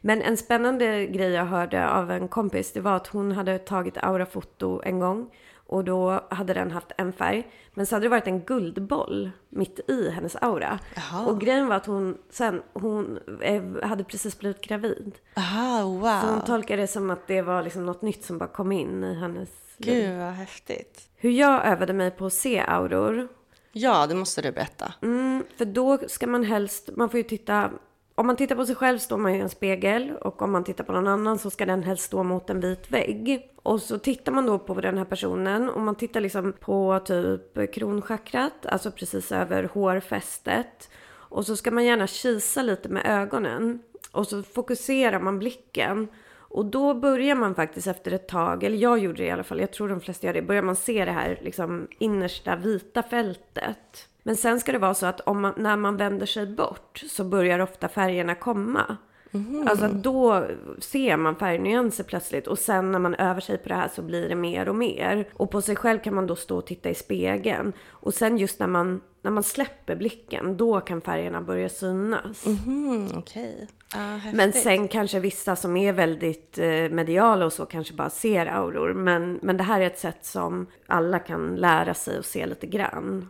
[0.00, 3.96] Men en spännande grej jag hörde av en kompis, det var att hon hade tagit
[3.96, 5.30] aurafoto en gång
[5.66, 7.50] och då hade den haft en färg.
[7.74, 10.78] Men så hade det varit en guldboll mitt i hennes aura.
[10.96, 11.26] Aha.
[11.26, 15.14] Och grejen var att hon sen, hon eh, hade precis blivit gravid.
[15.36, 16.20] Aha, wow.
[16.20, 19.04] Så hon tolkade det som att det var liksom något nytt som bara kom in
[19.04, 20.08] i hennes liv.
[20.08, 21.08] Gud vad häftigt.
[21.16, 23.28] Hur jag övade mig på att se auror.
[23.72, 24.94] Ja, det måste du berätta.
[25.02, 27.70] Mm, för då ska man helst, man får ju titta
[28.18, 30.84] om man tittar på sig själv står man i en spegel och om man tittar
[30.84, 33.50] på någon annan så ska den helst stå mot en vit vägg.
[33.62, 37.74] Och så tittar man då på den här personen och man tittar liksom på typ
[37.74, 40.90] kronchakrat, alltså precis över hårfästet.
[41.08, 46.08] Och så ska man gärna kisa lite med ögonen och så fokuserar man blicken.
[46.56, 49.60] Och då börjar man faktiskt efter ett tag, eller jag gjorde det i alla fall,
[49.60, 54.08] jag tror de flesta gör det, börjar man se det här liksom innersta vita fältet.
[54.22, 57.24] Men sen ska det vara så att om man, när man vänder sig bort så
[57.24, 58.96] börjar ofta färgerna komma.
[59.30, 59.68] Mm.
[59.68, 60.46] Alltså då
[60.78, 64.28] ser man färgnyanser plötsligt och sen när man övar sig på det här så blir
[64.28, 65.28] det mer och mer.
[65.32, 67.72] Och på sig själv kan man då stå och titta i spegeln.
[67.88, 72.46] Och sen just när man, när man släpper blicken, då kan färgerna börja synas.
[72.46, 73.66] Mm, okay.
[73.96, 78.46] Ah, men sen kanske vissa som är väldigt eh, mediala och så kanske bara ser
[78.46, 78.94] auror.
[78.94, 82.66] Men, men det här är ett sätt som alla kan lära sig att se lite
[82.66, 83.28] grann.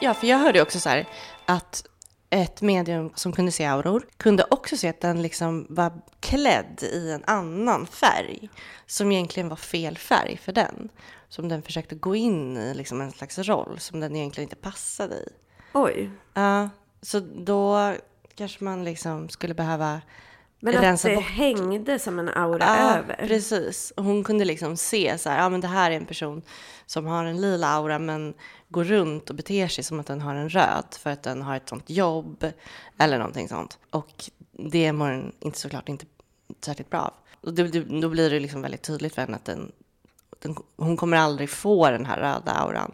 [0.00, 1.08] Ja, för jag hörde också så här
[1.46, 1.84] att
[2.30, 7.10] ett medium som kunde se auror kunde också se att den liksom var klädd i
[7.10, 8.50] en annan färg
[8.86, 10.88] som egentligen var fel färg för den.
[11.28, 15.14] Som den försökte gå in i liksom en slags roll som den egentligen inte passade
[15.14, 15.28] i.
[15.72, 16.10] Oj.
[16.34, 16.68] Ja,
[17.02, 17.94] så då
[18.38, 20.00] kanske man liksom skulle behöva
[20.60, 21.24] Men att det bort.
[21.24, 23.14] hängde som en aura Ja, över.
[23.28, 23.92] precis.
[23.96, 26.42] Hon kunde liksom se så här, ja men det här är en person
[26.86, 28.34] som har en lila aura men
[28.68, 31.56] går runt och beter sig som att den har en röd för att den har
[31.56, 32.46] ett sånt jobb
[32.98, 33.78] eller någonting sånt.
[33.90, 36.06] Och det mår den inte såklart inte
[36.60, 37.14] särskilt bra av.
[37.40, 39.72] Och det, det, då blir det liksom väldigt tydligt för henne att den,
[40.38, 42.92] den, hon kommer aldrig få den här röda auran.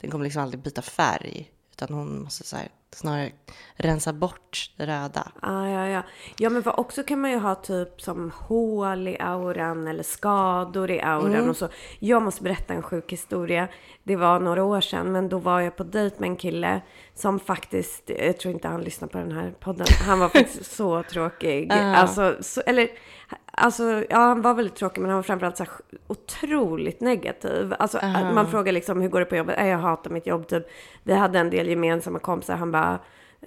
[0.00, 3.32] Den kommer liksom aldrig byta färg utan hon måste så här, snarare
[3.76, 5.32] rensa bort det röda.
[5.42, 6.02] Ah, ja, ja.
[6.38, 10.90] ja, men för också kan man ju ha typ som hål i auran eller skador
[10.90, 11.50] i auran Mm.
[11.50, 11.68] och så.
[11.98, 13.68] Jag måste berätta en sjuk historia.
[14.02, 16.80] Det var några år sedan, men då var jag på dejt med en kille
[17.14, 19.86] som faktiskt, jag tror inte han lyssnar på den här podden.
[20.06, 21.72] Han var faktiskt så tråkig.
[21.72, 21.94] Ah.
[21.96, 22.88] Alltså, så, eller,
[23.62, 25.72] alltså, ja, han var väldigt tråkig, men han var framförallt så här
[26.06, 27.74] otroligt negativ.
[27.78, 27.98] Alltså,
[28.34, 29.56] man frågar liksom, hur går det på jobbet?
[29.58, 30.66] "Nej, Jag hatar mitt jobb, typ.
[31.02, 32.56] Vi hade en del gemensamma kompisar.
[32.56, 32.98] Han bara,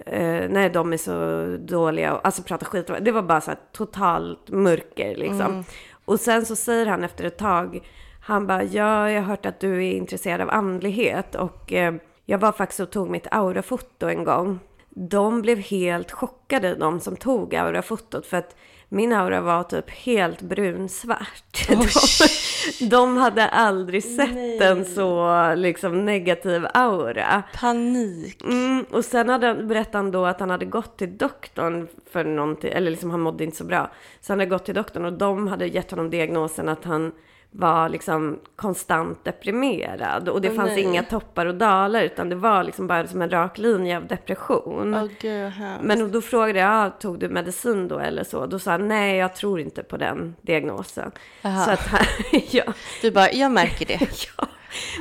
[0.06, 2.14] Eh, nej, de är så dåliga.
[2.14, 2.90] och- Alltså prata skit.
[3.00, 5.64] Det var bara så här totalt mörker liksom.
[6.04, 7.80] Och sen så säger han efter ett tag,
[8.22, 12.38] han bara, ja, jag har hört att du är intresserad av andlighet och eh, jag
[12.38, 14.58] var faktiskt och tog mitt aurafoto en gång.
[14.88, 18.56] De blev helt chockade, de som tog aurafotot, för att
[18.88, 21.68] min aura var typ helt brunsvart.
[21.68, 27.42] De, de hade aldrig sett en så liksom negativ aura.
[27.60, 28.42] Panik.
[28.44, 32.72] Mm, och sen hade berättade han då att han hade gått till doktorn för någonting,
[32.72, 33.90] eller liksom han mådde inte så bra.
[34.20, 37.12] Så han hade gått till doktorn och de hade gett honom diagnosen att han
[37.58, 40.28] var liksom konstant deprimerad.
[40.28, 40.82] Och det Åh, fanns nej.
[40.82, 44.92] inga toppar och dalar utan det var liksom bara som en rak linje av depression.
[44.92, 45.84] Vad hemskt.
[45.84, 48.46] Men då frågade jag, tog du medicin då eller så?
[48.46, 51.10] Då sa han, nej jag tror inte på den diagnosen.
[51.44, 51.64] Aha.
[51.64, 52.06] Så att han,
[52.50, 52.64] ja.
[53.02, 54.00] Du bara, jag märker det.
[54.38, 54.46] Ja,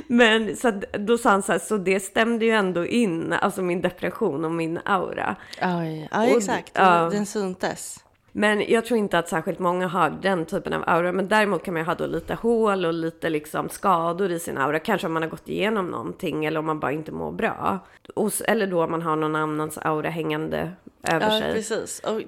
[0.07, 3.81] men så då sa han så här, så det stämde ju ändå in, alltså min
[3.81, 5.35] depression och min aura.
[5.61, 6.71] Oj, ja Och- exakt.
[6.75, 7.09] ja.
[7.11, 8.04] Den syntes.
[8.37, 11.11] Men jag tror inte att särskilt många har den typen av aura.
[11.11, 14.57] Men däremot kan man ju ha då lite hål och lite liksom skador i sin
[14.57, 14.79] aura.
[14.79, 17.79] Kanske om man har gått igenom någonting eller om man bara inte mår bra.
[18.15, 20.71] Och, eller då om man har någon annans aura hängande
[21.03, 21.53] över Ja, sig.
[21.53, 21.99] precis.
[21.99, 22.21] Och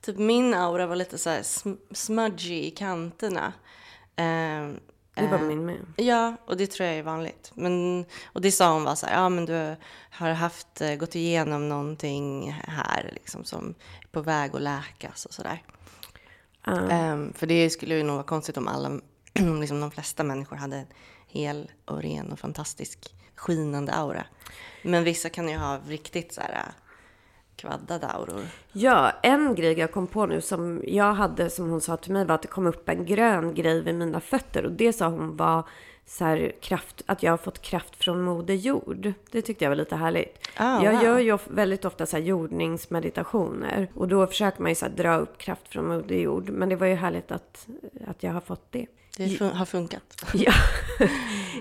[0.00, 3.52] typ min aura var lite så här sm- smudgy i kanterna.
[4.16, 4.76] Ehm,
[5.20, 5.76] Det var eh, min med.
[5.96, 7.52] Ja, och det tror jag är vanligt.
[7.54, 9.76] Men, och det sa hon var så här, ja men du
[10.10, 15.34] har haft, eh, gått igenom någonting här liksom som är på väg att läkas och
[15.34, 15.62] sådär.
[16.64, 16.90] Ja.
[16.90, 19.00] Ehm, för det skulle ju nog vara konstigt om alla,
[19.60, 20.86] liksom de flesta människor hade en
[21.26, 24.24] hel och ren och fantastisk skinande aura.
[24.82, 26.64] Men vissa kan ju ha riktigt så här
[27.60, 28.42] kvaddade auror.
[28.72, 32.24] Ja, en grej jag kom på nu som jag hade som hon sa till mig
[32.24, 35.36] var att det kom upp en grön grej vid mina fötter och det sa hon
[35.36, 35.68] var
[36.06, 39.12] så här kraft, att jag har fått kraft från Moder Jord.
[39.30, 40.48] Det tyckte jag var lite härligt.
[40.56, 41.02] Ah, jag wow.
[41.02, 45.16] gör ju väldigt ofta så här jordningsmeditationer och då försöker man ju så här dra
[45.16, 46.48] upp kraft från Moder Jord.
[46.48, 47.66] Men det var ju härligt att,
[48.06, 48.86] att jag har fått det.
[49.16, 50.24] Det fun- har funkat.
[50.34, 50.52] Ja.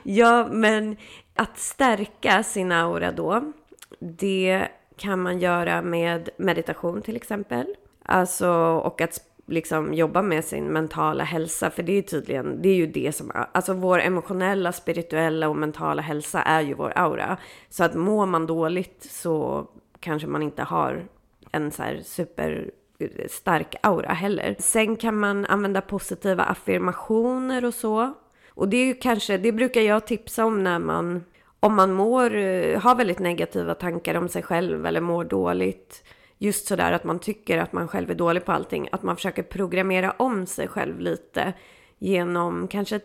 [0.03, 0.97] ja, men
[1.35, 3.53] att stärka sin aura då,
[3.99, 4.67] det
[4.99, 7.75] kan man göra med meditation till exempel.
[8.03, 8.49] Alltså,
[8.83, 12.88] och att liksom jobba med sin mentala hälsa, för det är tydligen, det är ju
[12.88, 17.38] det som, alltså vår emotionella, spirituella och mentala hälsa är ju vår aura.
[17.69, 19.67] Så att mår man dåligt så
[19.99, 21.05] kanske man inte har
[21.51, 24.55] en så här super eh, stark aura heller.
[24.59, 28.13] Sen kan man använda positiva affirmationer och så.
[28.49, 31.23] Och det är ju kanske, det brukar jag tipsa om när man,
[31.59, 36.03] om man mår, eh, har väldigt negativa tankar om sig själv eller mår dåligt.
[36.37, 38.89] Just sådär att man tycker att man själv är dålig på allting.
[38.91, 41.53] Att man försöker programmera om sig själv lite
[41.97, 42.99] genom kanske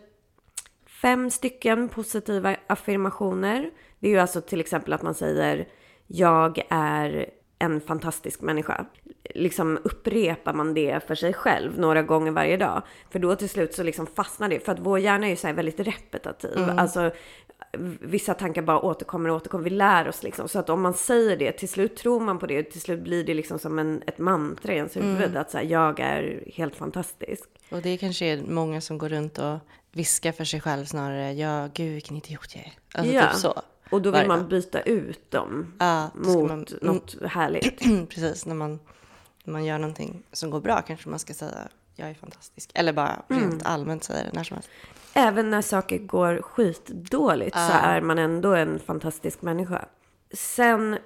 [1.01, 3.71] fem stycken positiva affirmationer.
[3.99, 5.67] Det är ju alltså till exempel att man säger
[6.07, 8.85] jag är en fantastisk människa.
[9.35, 12.81] Liksom upprepar man det för sig själv några gånger varje dag.
[13.09, 14.59] För då till slut så liksom fastnar det.
[14.59, 16.69] För att vår hjärna är ju så här väldigt repetitiv.
[16.77, 17.11] Alltså
[18.01, 19.63] vissa tankar bara återkommer och återkommer.
[19.63, 20.47] Vi lär oss liksom.
[20.49, 22.63] Så att om man säger det, till slut tror man på det.
[22.63, 25.37] Till slut blir det liksom som en, ett mantra i ens huvud.
[25.37, 27.43] Att så här, jag är helt fantastisk.
[27.71, 29.57] Och det kanske är många som går runt och
[29.91, 32.73] viskar för sig själv snarare, ja gud vilken idiot jag är.
[32.99, 33.27] Alltså Ja.
[33.31, 33.61] typ så.
[33.89, 37.79] Och då vill man byta ut dem Ja, mot man- något härligt.
[38.09, 38.79] Precis, när man,
[39.43, 42.71] när man gör någonting som går bra kanske man ska säga jag är fantastisk.
[42.73, 43.41] Eller bara Mm.
[43.49, 44.69] rent allmänt säga det när som helst.
[45.17, 49.85] Även när saker går skitdåligt så är man ändå en fantastisk människa.
[50.33, 50.97] Sen,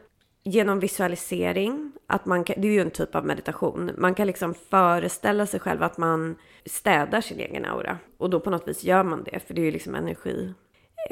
[0.44, 4.54] genom visualisering, att man kan, det är ju en typ av meditation, man kan liksom
[4.54, 6.36] föreställa sig själv att man
[6.66, 7.98] städar sin egen aura.
[8.18, 10.54] Och då på något vis gör man det, för det är ju liksom energi.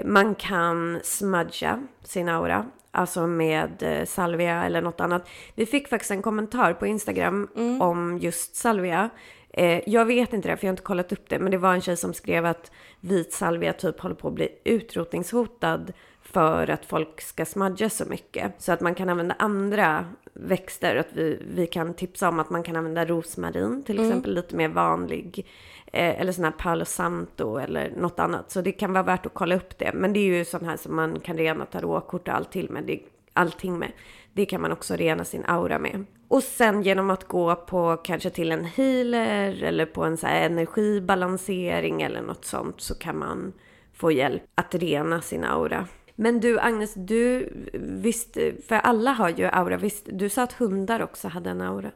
[0.06, 5.30] Man kan smudga sin aura, alltså med eh, salvia eller något annat.
[5.56, 7.82] Vi fick faktiskt en kommentar på Instagram mm.
[7.82, 9.10] om just salvia.
[9.58, 11.74] Eh, jag vet inte det, för jag har inte kollat upp det, men det var
[11.74, 16.86] en tjej som skrev att vit salvia typ håller på att bli utrotningshotad för att
[16.86, 18.54] folk ska smudga så mycket.
[18.58, 20.96] Så att man kan använda andra växter.
[20.96, 24.10] Att vi, vi kan tipsa om att man kan använda rosmarin till mm.
[24.10, 25.48] exempel, lite mer vanlig.
[25.86, 28.52] Eh, eller sån här Palo Santo eller något annat.
[28.52, 29.92] Så det kan vara värt att kolla upp det.
[29.94, 32.84] Men det är ju sån här som man kan rena tarotkort och allting med.
[32.84, 33.00] Det,
[33.38, 33.92] allting med.
[34.34, 36.06] Det kan man också rena sin aura med.
[36.28, 40.42] Och sen genom att gå på kanske till en healer eller på en så här
[40.42, 43.54] energibalansering eller något sånt så kan man
[43.94, 45.88] få hjälp att rena sin aura.
[46.16, 51.02] Men du Agnes, du visst, för alla har ju aura, visst, du sa att hundar
[51.02, 51.92] också hade en aura?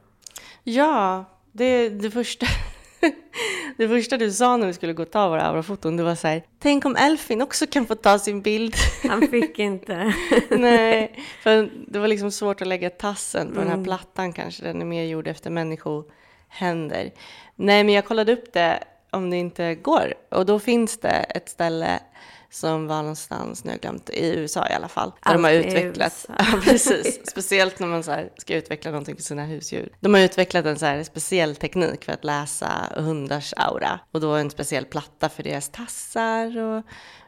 [0.64, 2.46] Ja, det, är det första
[3.78, 6.28] det första du sa när vi skulle gå och ta våra aurafoton, det var så
[6.28, 8.76] här, tänk om Elfin också kan få ta sin bild.
[9.10, 10.14] Han fick inte.
[10.50, 13.60] Nej, för det var liksom svårt att lägga tassen på mm.
[13.60, 13.86] den här mm.
[13.86, 17.12] plattan kanske, den är mer gjord efter människohänder.
[17.56, 21.50] Nej, men jag kollade upp det om det inte går och då finns det ett
[21.50, 22.00] ställe
[22.52, 25.10] som var någonstans, nu har jag glömt, i USA i alla fall.
[25.10, 29.24] Där Allt de har utvecklat, ja, precis, speciellt när man så ska utveckla någonting för
[29.24, 29.90] sina husdjur.
[30.00, 34.32] De har utvecklat en så här speciell teknik för att läsa hundars aura och då
[34.32, 36.84] en speciell platta för deras tassar och,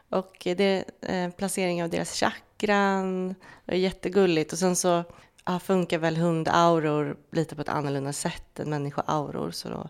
[0.08, 3.34] och det, eh, placering av deras chakran.
[3.64, 5.04] Det är jättegulligt och sen så
[5.44, 9.88] ja, funkar väl hundauror lite på ett annorlunda sätt än människoauror så då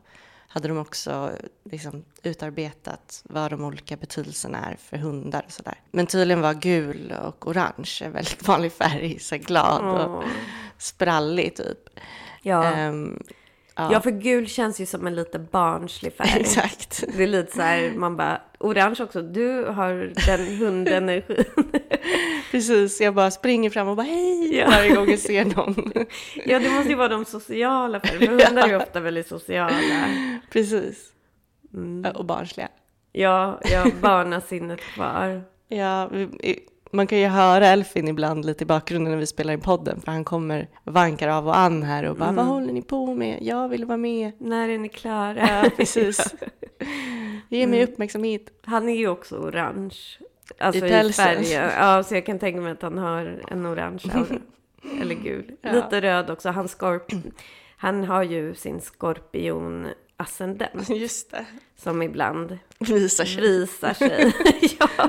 [0.55, 1.31] hade de också
[1.65, 5.75] liksom utarbetat vad de olika betydelserna är för hundar och sådär.
[5.91, 10.25] Men tydligen var gul och orange en väldigt vanlig färg, så glad och oh.
[10.79, 11.79] sprallig typ.
[12.43, 12.89] Ja.
[12.89, 13.23] Um,
[13.77, 13.93] Ja.
[13.93, 16.31] ja, för gul känns ju som en lite barnslig färg.
[16.41, 17.05] Exakt.
[17.17, 21.45] Det är lite så här, man bara, orange också, du har den hundenergin.
[22.51, 24.67] Precis, jag bara springer fram och bara hej ja.
[24.71, 25.93] varje gång jag ser någon.
[26.47, 29.77] ja, det måste ju vara de sociala för hundar är ju ofta väldigt sociala.
[30.51, 31.13] Precis.
[31.75, 32.13] Mm.
[32.17, 32.69] Och barnsliga.
[33.13, 35.43] Ja, jag har barnasinnet kvar.
[35.69, 36.11] Ja,
[36.95, 40.13] man kan ju höra Elfin ibland lite i bakgrunden när vi spelar in podden för
[40.13, 42.37] han kommer vankar av och an här och bara mm.
[42.37, 43.39] vad håller ni på med?
[43.43, 44.33] Jag vill vara med.
[44.39, 45.37] När är ni klara?
[45.37, 46.35] Ja, precis.
[47.49, 47.93] Ge mig mm.
[47.93, 48.43] uppmärksamhet.
[48.65, 49.97] Han är ju också orange.
[50.59, 51.71] Alltså i, i färgen.
[51.79, 54.39] Ja, så jag kan tänka mig att han har en orange aura.
[55.01, 55.53] Eller gul.
[55.63, 55.73] Ja.
[55.73, 56.51] Lite röd också.
[56.51, 57.13] Han, skorp
[57.77, 59.87] han har ju sin skorpion
[60.17, 60.89] ascendent.
[60.97, 61.47] Just det.
[61.77, 64.35] Som ibland visar sig, visar sig
[64.79, 65.09] ja,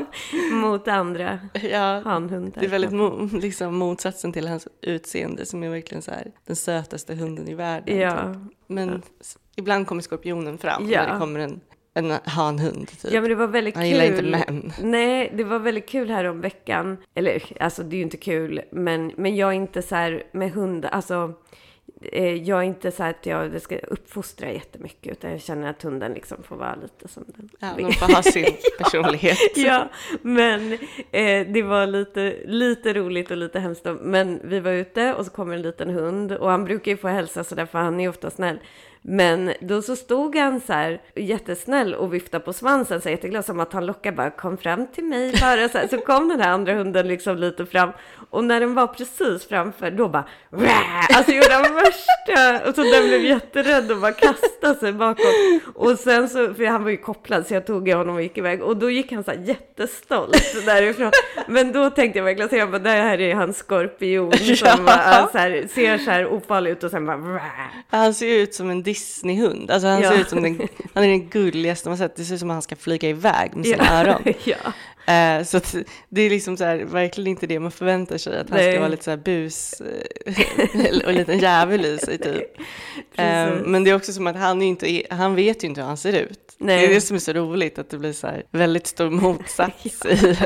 [0.52, 2.60] mot andra ja, hanhundar.
[2.62, 6.56] Det är väldigt mo liksom motsatsen till hans utseende som är verkligen så här, den
[6.56, 7.98] sötaste hunden i världen.
[7.98, 8.34] Ja.
[8.34, 8.42] Typ.
[8.68, 9.26] Men ja.
[9.56, 11.02] ibland kommer skorpionen fram ja.
[11.02, 11.62] när det kommer en
[11.98, 13.12] en hanhund typ.
[13.14, 13.92] Ja men det var väldigt Han kul.
[13.92, 14.74] gillar inte män.
[14.82, 16.98] Nej, det var väldigt kul här om veckan.
[17.14, 20.52] Eller alltså det är ju inte kul, men, men jag är inte så här med
[20.52, 21.34] hundar, alltså
[22.44, 26.44] jag är inte så att jag ska uppfostra jättemycket utan jag känner att hunden liksom
[26.44, 28.46] får vara lite som den Ja, de får ha sin
[28.78, 29.38] personlighet.
[29.58, 29.90] ja,
[30.22, 30.74] men
[31.12, 33.86] eh, det var lite, lite roligt och lite hemskt.
[34.02, 37.08] Men vi var ute och så kommer en liten hund och han brukar ju få
[37.08, 38.60] hälsa sådär för han är ofta snäll.
[39.08, 43.60] Men då så stod han så här jättesnäll och viftade på svansen så jätteglad som
[43.60, 45.88] att han lockade bara kom fram till mig bara så, här.
[45.88, 47.90] så kom den här andra hunden liksom lite fram
[48.30, 51.18] och när den var precis framför då bara Wah!
[51.18, 55.36] alltså gjorde han värsta och så den blev jätterädd och bara kastade sig bakåt
[55.76, 58.64] och sen så för han var ju kopplad så jag tog honom och gick iväg
[58.64, 61.12] och då gick han så här jättestolt därifrån
[61.48, 64.78] men då tänkte jag verkligen så jag bara det här är hans skorpion som ja.
[64.86, 67.42] bara, så här, ser så här ofarlig ut och sen bara Wah!
[67.90, 69.72] han ser ut som en Disneyhund.
[69.72, 70.12] Alltså han ja.
[70.12, 72.16] ser ut som den, han är den gulligaste man sett.
[72.16, 74.00] Det ser ut som att han ska flyga iväg med sina ja.
[74.00, 74.22] öron.
[74.44, 74.58] ja.
[75.10, 75.62] Uh, så
[76.10, 78.40] det är liksom så här, verkligen inte det man förväntar sig.
[78.40, 78.72] Att han Nej.
[78.72, 82.60] ska vara lite så här bus eh, och en liten djävul i sig typ.
[83.20, 85.98] Uh, men det är också som att han, inte, han vet ju inte hur han
[85.98, 86.56] ser ut.
[86.58, 86.80] Nej.
[86.80, 89.84] Det är det som är så roligt, att det blir så här väldigt stor motsats
[90.04, 90.10] ja.
[90.10, 90.38] i.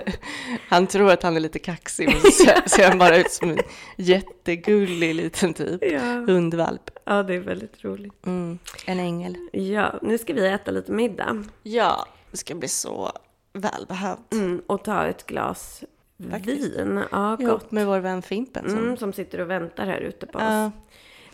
[0.68, 3.60] Han tror att han är lite kaxig, men så ser han bara ut som en
[3.98, 6.00] jättegullig liten typ ja.
[6.00, 6.92] hundvalp.
[7.06, 8.26] Ja, det är väldigt roligt.
[8.26, 8.60] Mm.
[8.86, 9.36] En ängel.
[9.52, 11.44] Ja, nu ska vi äta lite middag.
[11.64, 13.12] Ja, det ska bli så
[13.54, 14.34] välbehövt.
[14.34, 15.84] Mm, och ta ett glas
[16.32, 16.78] Faktiskt.
[16.78, 17.04] vin.
[17.12, 17.42] Ja, gott.
[17.42, 18.70] Ihop med vår vän Fimpen.
[18.70, 18.78] Som...
[18.78, 20.72] Mm, som sitter och väntar här ute på oss.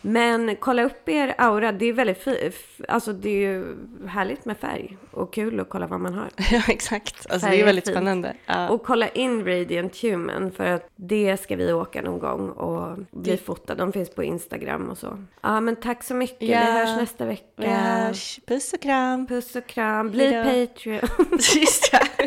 [0.02, 1.72] Men kolla upp er aura.
[1.72, 2.52] Det är väldigt fi-
[2.88, 3.76] Alltså det är ju
[4.08, 4.96] härligt med färg.
[5.10, 6.28] Och kul att kolla vad man har.
[6.50, 7.14] Ja, exakt.
[7.30, 7.94] Alltså, det Färg är är väldigt fint.
[7.96, 8.36] spännande.
[8.46, 8.68] Ja.
[8.68, 13.30] Och kolla in Radiant Human för att det ska vi åka någon gång och bli
[13.32, 13.82] Det- fotade.
[13.82, 15.18] De finns på Instagram och så.
[15.40, 16.48] Ja men tack så mycket.
[16.48, 16.60] Ja.
[16.60, 17.44] Vi hörs nästa vecka.
[17.56, 18.40] Vi hörs.
[18.46, 19.26] Puss och kram.
[19.26, 20.10] Puss och kram.
[20.10, 20.30] Bli.
[20.32, 21.08] Patreon.
[21.54, 22.08] Just det.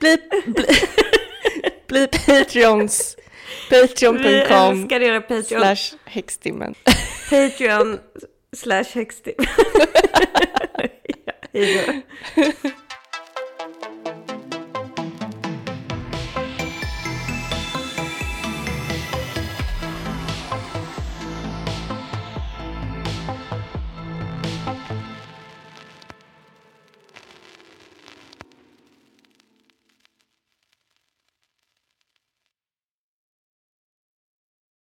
[0.00, 0.16] bli,
[0.46, 0.66] bli,
[1.86, 3.16] bli Patreons.
[3.70, 5.60] Patreon.com Patreon.
[5.60, 6.74] slash häxtimmen.
[7.30, 8.00] Patreon
[8.62, 9.34] slash hextip.
[11.52, 12.82] ja.